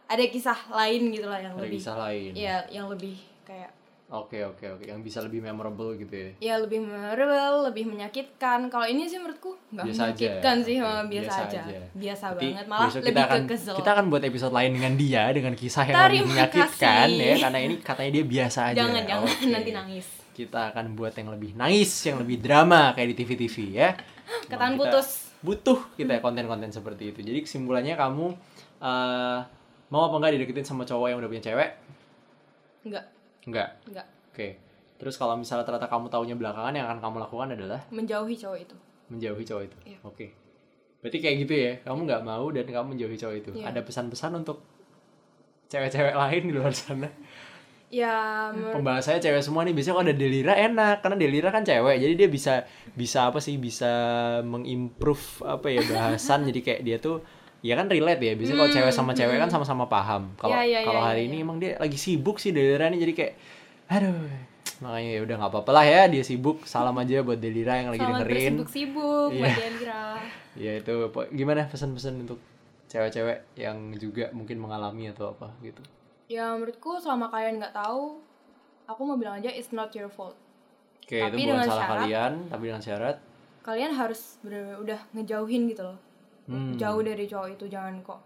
ada 0.08 0.24
kisah 0.28 0.58
lain 0.70 1.12
gitu 1.12 1.28
lah 1.28 1.40
yang 1.40 1.56
ada 1.56 1.64
lebih 1.66 1.80
kisah 1.80 1.96
lain. 1.98 2.32
ya 2.36 2.64
yang 2.68 2.88
lebih 2.88 3.16
kayak 3.44 3.72
Oke 4.12 4.44
oke 4.44 4.66
oke 4.68 4.84
yang 4.84 5.00
bisa 5.00 5.24
lebih 5.24 5.40
memorable 5.40 5.96
gitu 5.96 6.12
ya. 6.12 6.30
ya 6.44 6.56
lebih 6.60 6.84
memorable 6.84 7.72
lebih 7.72 7.88
menyakitkan 7.88 8.68
kalau 8.68 8.84
ini 8.84 9.08
sih 9.08 9.16
menurutku 9.16 9.56
nggak 9.72 9.88
biasa 9.88 10.02
aja. 10.04 10.12
menyakitkan 10.12 10.56
sih 10.60 10.76
Oke, 10.76 10.84
malah 10.84 11.06
biasa, 11.08 11.40
aja. 11.48 11.62
biasa 11.96 12.26
Berarti 12.28 12.48
banget 12.52 12.66
malah 12.68 12.90
lebih 12.92 13.08
kita 13.08 13.22
akan, 13.24 13.40
ke 13.40 13.50
kesel 13.56 13.76
Kita 13.80 13.90
akan 13.96 14.06
buat 14.12 14.24
episode 14.28 14.52
lain 14.52 14.72
dengan 14.76 14.94
dia 15.00 15.24
dengan 15.32 15.54
kisah 15.56 15.84
yang 15.88 15.96
Terima 15.96 16.12
lebih 16.12 16.24
menyakitkan 16.28 17.08
kasih. 17.08 17.24
ya 17.24 17.36
karena 17.40 17.60
ini 17.64 17.76
katanya 17.80 18.12
dia 18.12 18.26
biasa 18.28 18.60
aja. 18.68 18.76
jangan 18.84 19.04
jangan 19.08 19.24
Oke. 19.32 19.48
nanti 19.48 19.72
nangis 19.72 20.08
Kita 20.32 20.60
akan 20.76 20.86
buat 20.92 21.14
yang 21.16 21.30
lebih 21.32 21.52
nangis, 21.56 21.92
yang 22.04 22.18
lebih 22.20 22.38
drama 22.40 22.92
kayak 22.92 23.08
di 23.12 23.16
TV-TV 23.16 23.56
ya. 23.72 23.90
Kita 24.44 24.56
putus. 24.76 25.08
Butuh 25.40 25.80
kita 25.96 26.18
ya 26.18 26.22
konten-konten 26.24 26.68
seperti 26.68 27.12
itu. 27.12 27.20
Jadi 27.24 27.48
kesimpulannya 27.48 27.96
kamu 27.96 28.28
eh, 28.80 29.40
mau 29.88 30.02
apa 30.04 30.16
enggak 30.20 30.32
dideketin 30.36 30.68
sama 30.68 30.84
cowok 30.84 31.08
yang 31.08 31.20
udah 31.20 31.30
punya 31.32 31.44
cewek? 31.44 31.70
nggak 32.82 33.21
Enggak. 33.46 33.70
nggak 33.86 34.08
Oke. 34.32 34.48
Terus 34.96 35.18
kalau 35.18 35.34
misalnya 35.34 35.66
ternyata 35.66 35.90
kamu 35.90 36.08
taunya 36.08 36.36
belakangan 36.36 36.72
yang 36.72 36.86
akan 36.86 37.00
kamu 37.00 37.16
lakukan 37.20 37.48
adalah 37.54 37.82
menjauhi 37.90 38.36
cowok 38.36 38.60
itu 38.60 38.76
menjauhi 39.10 39.44
cowok 39.44 39.64
itu. 39.66 39.78
Iya. 39.86 39.98
Oke. 40.06 40.26
Berarti 41.02 41.18
kayak 41.20 41.36
gitu 41.44 41.54
ya. 41.54 41.74
Kamu 41.84 42.00
nggak 42.06 42.22
mau 42.22 42.46
dan 42.48 42.64
kamu 42.64 42.86
menjauhi 42.96 43.18
cowok 43.18 43.36
itu. 43.36 43.52
Iya. 43.58 43.74
Ada 43.74 43.82
pesan-pesan 43.82 44.32
untuk 44.38 44.64
cewek-cewek 45.68 46.16
lain 46.16 46.42
di 46.48 46.54
luar 46.54 46.72
sana. 46.72 47.10
ya 47.92 48.48
menurut- 48.56 48.80
Pembahasannya 48.80 49.20
cewek 49.20 49.44
semua 49.44 49.68
nih. 49.68 49.76
Biasanya 49.76 49.96
kalau 49.98 50.06
ada 50.08 50.16
Delira 50.16 50.54
enak 50.56 50.96
karena 51.04 51.18
Delira 51.20 51.50
kan 51.52 51.64
cewek. 51.66 51.96
Jadi 52.00 52.14
dia 52.16 52.30
bisa 52.32 52.54
bisa 52.94 53.28
apa 53.28 53.44
sih? 53.44 53.60
Bisa 53.60 53.92
mengimprove 54.46 55.44
apa 55.44 55.68
ya 55.68 55.84
bahasan. 55.84 56.48
jadi 56.48 56.60
kayak 56.62 56.82
dia 56.86 56.98
tuh 56.98 57.20
ya 57.62 57.74
kan 57.74 57.86
relate 57.86 58.20
ya. 58.20 58.34
Biasanya 58.34 58.58
kalau 58.60 58.72
cewek 58.72 58.92
sama 58.92 59.12
cewek 59.14 59.38
kan 59.38 59.50
sama-sama 59.50 59.86
paham. 59.86 60.34
Kalau 60.36 60.52
Hmm, 60.52 60.62
Iya, 60.62 60.70
iya, 60.76 60.80
kalau 60.84 61.00
iya, 61.00 61.08
hari 61.08 61.22
iya, 61.22 61.28
ini 61.28 61.38
emang 61.40 61.58
dia 61.58 61.78
lagi 61.78 61.96
sibuk 61.96 62.38
sih 62.38 62.50
Delira 62.50 62.86
nih 62.88 63.00
jadi 63.00 63.14
kayak 63.16 63.34
aduh. 63.88 64.30
Makanya 64.82 65.12
ya 65.12 65.22
udah 65.22 65.36
nggak 65.38 65.52
apa-apa 65.52 65.72
lah 65.72 65.86
ya 65.86 66.02
dia 66.08 66.22
sibuk 66.22 66.66
salam 66.66 66.94
aja 66.96 67.22
buat 67.22 67.38
Delira 67.38 67.78
yang 67.78 67.90
lagi 67.90 68.02
selamat 68.02 68.18
dengerin. 68.20 68.54
bersibuk-sibuk 68.58 69.30
Iya. 69.30 69.38
buat 69.38 69.54
Delira. 69.56 70.04
Ya 70.52 70.72
itu 70.76 70.92
gimana 71.32 71.64
pesan-pesan 71.64 72.14
untuk 72.20 72.36
cewek-cewek 72.86 73.56
yang 73.56 73.78
juga 73.96 74.28
mungkin 74.32 74.58
mengalami 74.58 75.08
atau 75.08 75.32
apa 75.32 75.48
gitu? 75.62 75.80
Ya 76.28 76.52
menurutku 76.52 76.98
selama 76.98 77.28
kalian 77.28 77.56
nggak 77.58 77.72
tahu 77.72 78.20
aku 78.84 79.02
mau 79.02 79.16
bilang 79.16 79.38
aja 79.38 79.48
it's 79.48 79.70
not 79.70 79.92
your 79.92 80.08
fault. 80.08 80.36
Oke 81.00 81.18
Tapi 81.18 81.40
itu 81.40 81.48
bukan 81.48 81.64
salah 81.64 81.78
syarat- 81.78 81.92
kalian 82.04 82.32
tapi 82.48 82.64
dengan 82.66 82.82
syarat. 82.82 83.18
Kalian 83.62 83.92
harus 83.94 84.42
bener-bener 84.42 84.78
udah 84.78 85.00
ngejauhin 85.14 85.62
gitu 85.68 85.84
loh 85.86 85.98
Hmm. 86.50 86.76
jauh 86.78 87.02
dari 87.06 87.26
cowok 87.30 87.50
itu 87.58 87.66
jangan 87.70 88.02
kok. 88.02 88.20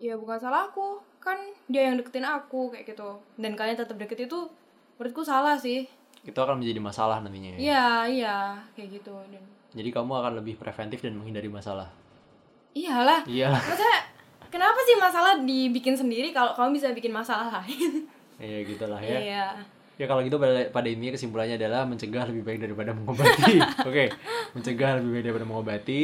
Ya 0.00 0.16
bukan 0.16 0.38
salahku 0.40 1.02
kan 1.20 1.36
dia 1.68 1.90
yang 1.90 2.00
deketin 2.00 2.24
aku 2.24 2.72
kayak 2.72 2.94
gitu. 2.94 3.20
Dan 3.36 3.58
kalian 3.58 3.76
tetap 3.76 3.96
deket 3.98 4.30
itu 4.30 4.48
menurutku 4.96 5.22
salah 5.26 5.56
sih. 5.58 5.84
Itu 6.24 6.38
akan 6.40 6.60
menjadi 6.60 6.80
masalah 6.80 7.18
nantinya. 7.24 7.56
Ya. 7.56 7.58
iya 7.58 7.86
iya. 8.08 8.36
Kayak 8.76 9.00
gitu 9.00 9.14
dan 9.30 9.44
jadi 9.70 9.88
kamu 9.94 10.10
akan 10.10 10.32
lebih 10.42 10.58
preventif 10.58 10.98
dan 10.98 11.14
menghindari 11.14 11.46
masalah. 11.46 11.90
Iyalah. 12.74 13.22
Iya. 13.26 13.54
Maksudnya 13.54 13.96
kenapa 14.50 14.78
sih 14.82 14.96
masalah 14.98 15.32
dibikin 15.42 15.94
sendiri 15.94 16.34
kalau 16.34 16.54
kamu 16.58 16.78
bisa 16.78 16.90
bikin 16.90 17.14
masalah 17.14 17.62
lain? 17.62 18.06
Ya 18.40 18.64
gitulah 18.64 18.96
ya. 19.04 19.20
Iya 19.20 19.46
Ya 20.00 20.08
kalau 20.08 20.24
gitu 20.24 20.40
pada, 20.40 20.72
pada 20.72 20.88
intinya 20.88 21.12
kesimpulannya 21.12 21.60
adalah 21.60 21.84
mencegah 21.84 22.24
lebih 22.32 22.40
baik 22.40 22.64
daripada 22.64 22.96
mengobati. 22.96 23.60
Oke, 23.88 24.08
mencegah 24.56 24.96
lebih 24.96 25.10
baik 25.12 25.24
daripada 25.28 25.44
mengobati. 25.44 26.02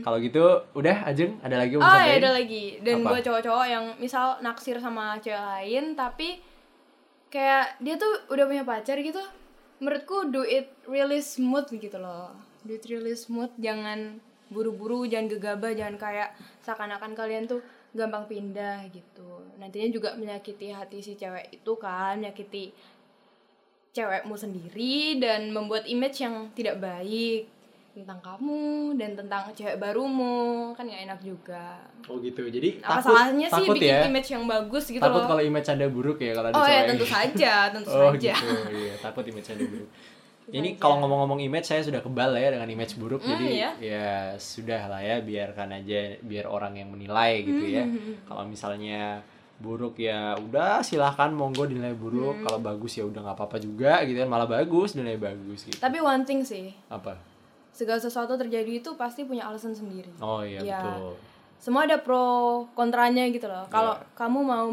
Kalau 0.00 0.16
gitu 0.24 0.44
udah 0.72 0.96
Ajeng 1.04 1.36
ada 1.44 1.60
lagi 1.60 1.76
mau 1.76 1.84
oh 1.84 2.00
ya 2.00 2.16
ada 2.16 2.32
lagi. 2.32 2.80
Dan 2.80 3.04
buat 3.04 3.20
cowok-cowok 3.20 3.66
yang 3.68 3.84
misal 4.00 4.40
naksir 4.40 4.80
sama 4.80 5.20
cewek 5.20 5.36
lain 5.36 5.92
tapi 5.92 6.40
kayak 7.28 7.76
dia 7.84 8.00
tuh 8.00 8.24
udah 8.32 8.48
punya 8.48 8.64
pacar 8.64 8.96
gitu 9.04 9.20
menurutku 9.84 10.32
do 10.32 10.40
it 10.40 10.72
really 10.88 11.20
smooth 11.20 11.68
gitu 11.76 12.00
loh. 12.00 12.32
Do 12.64 12.72
it 12.72 12.88
really 12.88 13.12
smooth. 13.12 13.52
Jangan 13.60 14.16
buru-buru 14.48 15.04
jangan 15.04 15.28
gegabah 15.28 15.76
jangan 15.76 16.00
kayak 16.00 16.32
seakan-akan 16.64 17.12
kalian 17.12 17.44
tuh 17.44 17.60
gampang 17.92 18.24
pindah 18.24 18.88
gitu. 18.88 19.44
Nantinya 19.60 19.92
juga 19.92 20.16
menyakiti 20.16 20.72
hati 20.72 21.04
si 21.04 21.20
cewek 21.20 21.52
itu 21.52 21.72
kan 21.76 22.16
menyakiti 22.16 22.72
cewekmu 23.90 24.34
sendiri 24.38 25.18
dan 25.18 25.50
membuat 25.50 25.86
image 25.90 26.22
yang 26.22 26.50
tidak 26.54 26.78
baik 26.78 27.50
tentang 27.90 28.22
kamu 28.22 28.94
dan 28.94 29.18
tentang 29.18 29.50
cewek 29.50 29.76
barumu 29.82 30.70
kan 30.78 30.86
nggak 30.86 31.10
enak 31.10 31.20
juga 31.26 31.82
Oh 32.10 32.18
gitu. 32.18 32.42
Jadi 32.50 32.82
apa 32.82 32.98
takut, 32.98 33.14
salahnya 33.14 33.46
sih 33.46 33.66
takut 33.66 33.74
bikin 33.78 33.94
ya. 33.94 34.02
image 34.10 34.28
yang 34.34 34.44
bagus 34.50 34.84
gitu 34.90 35.02
takut 35.02 35.22
loh 35.22 35.28
kalau 35.30 35.42
image 35.46 35.68
anda 35.70 35.86
buruk 35.86 36.18
ya 36.18 36.32
kalau 36.34 36.48
ada 36.50 36.58
oh 36.58 36.66
ya 36.66 36.80
tentu 36.90 37.06
saja 37.06 37.52
tentu 37.70 37.88
oh 37.94 38.10
saja 38.14 38.34
gitu. 38.34 38.70
Iya, 38.74 38.94
takut 38.98 39.24
image 39.26 39.48
anda 39.54 39.64
buruk. 39.66 39.90
Ini 40.50 40.68
kalau 40.82 40.98
ngomong-ngomong 41.06 41.38
image 41.46 41.70
saya 41.70 41.82
sudah 41.86 42.02
kebal 42.02 42.34
ya 42.34 42.50
dengan 42.50 42.66
image 42.66 42.98
buruk 42.98 43.22
jadi 43.22 43.46
iya. 43.46 43.70
ya 43.78 44.08
sudah 44.34 44.90
lah 44.90 44.98
ya 44.98 45.22
biarkan 45.22 45.78
aja 45.78 46.18
biar 46.26 46.50
orang 46.50 46.74
yang 46.82 46.90
menilai 46.90 47.46
gitu 47.46 47.64
ya. 47.70 47.86
Hmm, 47.86 48.18
Kalau 48.26 48.42
misalnya 48.50 49.22
buruk 49.60 49.94
ya 49.96 50.34
udah 50.34 50.80
silahkan 50.80 51.28
monggo 51.30 51.64
dinilai 51.64 51.92
buruk. 51.92 52.34
Hmm. 52.34 52.44
kalau 52.44 52.58
bagus 52.58 52.96
ya 52.96 53.04
udah 53.04 53.20
nggak 53.20 53.36
apa-apa 53.36 53.56
juga 53.58 54.00
gitu 54.02 54.18
kan. 54.18 54.28
Malah 54.28 54.48
bagus 54.50 54.92
dinilai 54.92 55.16
bagus 55.16 55.64
gitu. 55.64 55.76
Tapi 55.76 56.00
one 56.00 56.24
thing 56.24 56.40
sih. 56.40 56.72
Apa? 56.88 57.20
Segala 57.70 57.96
sesuatu 57.96 58.34
terjadi 58.34 58.80
itu 58.80 58.90
pasti 58.94 59.22
punya 59.22 59.46
alasan 59.46 59.72
sendiri. 59.72 60.10
Oh 60.18 60.40
iya 60.40 60.60
Ya. 60.60 60.80
betul. 60.82 61.14
Semua 61.56 61.84
ada 61.84 62.00
pro 62.00 62.24
kontranya 62.72 63.28
gitu 63.28 63.44
loh. 63.44 63.68
Kalau 63.68 63.94
Iya. 63.94 64.04
kamu 64.16 64.38
mau 64.40 64.66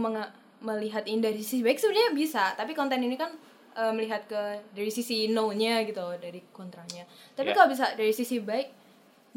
melihat 0.59 1.03
ini 1.03 1.19
dari 1.19 1.37
sisi 1.37 1.59
baik 1.59 1.77
sebenarnya 1.77 2.11
bisa. 2.11 2.43
Tapi 2.55 2.71
konten 2.71 2.97
ini 2.97 3.13
kan 3.13 3.35
eh, 3.77 3.93
melihat 3.93 4.25
ke 4.25 4.41
dari 4.73 4.89
sisi 4.89 5.29
no-nya 5.29 5.83
gitu 5.83 6.01
loh, 6.01 6.17
dari 6.17 6.41
kontranya. 6.49 7.05
Tapi 7.35 7.51
Ya. 7.51 7.53
kalau 7.53 7.67
bisa 7.69 7.93
dari 7.93 8.09
sisi 8.09 8.41
baik 8.41 8.73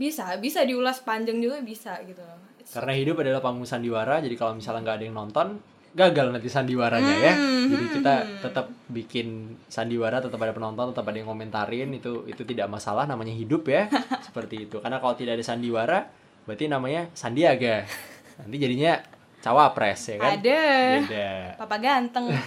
bisa 0.00 0.32
bisa 0.40 0.64
diulas 0.64 1.04
panjang 1.04 1.36
juga 1.44 1.60
bisa 1.60 2.00
gitu. 2.08 2.24
Loh 2.24 2.40
It's- 2.56 2.72
karena 2.72 2.96
hidup 2.96 3.20
adalah 3.20 3.44
panggung 3.44 3.68
sandiwara 3.68 4.24
jadi 4.24 4.32
kalau 4.32 4.56
misalnya 4.56 4.80
nggak 4.80 4.96
ada 4.96 5.04
yang 5.04 5.16
nonton 5.16 5.48
gagal 5.90 6.30
nanti 6.30 6.48
sandiwaranya 6.48 7.14
ya. 7.18 7.34
Hmm. 7.34 7.66
jadi 7.66 7.84
kita 7.98 8.14
tetap 8.40 8.66
bikin 8.88 9.58
sandiwara 9.66 10.22
tetap 10.22 10.38
ada 10.38 10.54
penonton 10.54 10.94
tetap 10.94 11.02
ada 11.04 11.18
yang 11.18 11.26
komentarin 11.26 11.90
itu 11.92 12.24
itu 12.24 12.42
tidak 12.46 12.70
masalah 12.72 13.04
namanya 13.04 13.34
hidup 13.36 13.68
ya. 13.68 13.90
Seperti 14.26 14.70
itu. 14.70 14.80
Karena 14.80 15.02
kalau 15.02 15.12
tidak 15.18 15.36
ada 15.36 15.44
sandiwara 15.44 16.08
berarti 16.48 16.64
namanya 16.70 17.10
sandiaga. 17.12 17.84
Nanti 18.40 18.56
jadinya 18.56 18.96
cawapres 19.40 20.00
ya 20.04 20.16
kan? 20.20 20.36
Ada. 20.36 20.62
Beda. 21.00 21.28
Papa 21.56 21.76
ganteng. 21.80 22.26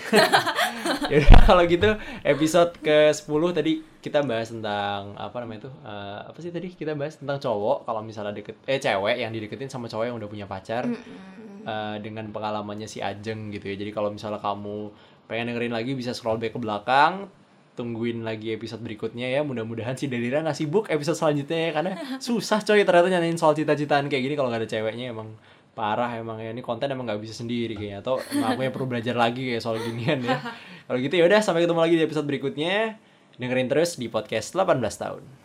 Ya 1.11 1.19
udah 1.19 1.41
kalau 1.45 1.63
gitu 1.67 1.89
episode 2.25 2.75
ke 2.79 3.11
10 3.11 3.29
tadi 3.55 3.83
kita 4.03 4.19
bahas 4.25 4.51
tentang 4.51 5.15
apa 5.15 5.35
namanya 5.43 5.67
itu 5.67 5.71
eh, 5.85 6.19
apa 6.27 6.37
sih 6.39 6.51
tadi 6.51 6.67
kita 6.73 6.93
bahas? 6.97 7.19
Tentang 7.19 7.39
cowok 7.39 7.87
kalau 7.87 8.01
misalnya 8.03 8.33
deket 8.35 8.57
eh 8.67 8.79
cewek 8.81 9.19
yang 9.19 9.31
dideketin 9.31 9.69
sama 9.69 9.87
cowok 9.87 10.05
yang 10.09 10.15
udah 10.17 10.29
punya 10.29 10.45
pacar 10.49 10.87
eh, 10.87 11.95
dengan 12.01 12.29
pengalamannya 12.31 12.87
si 12.89 12.99
Ajeng 12.99 13.51
gitu 13.53 13.69
ya. 13.69 13.75
Jadi 13.79 13.91
kalau 13.91 14.09
misalnya 14.11 14.41
kamu 14.41 14.91
pengen 15.27 15.55
dengerin 15.55 15.73
lagi 15.73 15.91
bisa 15.95 16.11
scroll 16.11 16.39
back 16.41 16.55
ke 16.55 16.59
belakang 16.59 17.31
tungguin 17.73 18.21
lagi 18.21 18.53
episode 18.53 18.81
berikutnya 18.85 19.27
ya. 19.33 19.41
Mudah-mudahan 19.41 19.97
si 19.97 20.05
Delira 20.11 20.45
nggak 20.45 20.57
sibuk 20.57 20.85
episode 20.89 21.17
selanjutnya 21.17 21.69
ya 21.69 21.71
karena 21.73 21.91
susah 22.27 22.61
coy 22.61 22.81
ternyata 22.85 23.09
nyanyiin 23.09 23.39
soal 23.39 23.57
cita-citaan 23.57 24.07
kayak 24.09 24.23
gini. 24.29 24.35
Kalau 24.37 24.49
nggak 24.53 24.61
ada 24.65 24.69
ceweknya 24.69 25.13
emang 25.13 25.33
parah 25.73 26.13
emang 26.17 26.39
ya. 26.39 26.53
Ini 26.53 26.61
konten 26.61 26.89
emang 26.89 27.09
nggak 27.09 27.21
bisa 27.21 27.37
sendiri 27.41 27.77
kayaknya. 27.77 27.99
Atau 28.01 28.21
aku 28.21 28.61
yang 28.61 28.73
perlu 28.73 28.87
belajar 28.87 29.13
lagi 29.17 29.53
kayak 29.53 29.61
soal 29.61 29.77
ginian 29.81 30.23
ya. 30.23 30.39
Kalau 30.87 30.99
gitu 31.01 31.13
ya 31.17 31.25
udah 31.27 31.39
sampai 31.41 31.65
ketemu 31.65 31.81
lagi 31.81 31.95
di 31.99 32.03
episode 32.05 32.25
berikutnya. 32.29 32.97
Dengerin 33.35 33.67
terus 33.67 33.97
di 33.97 34.07
podcast 34.07 34.53
18 34.53 34.77
tahun 34.79 35.42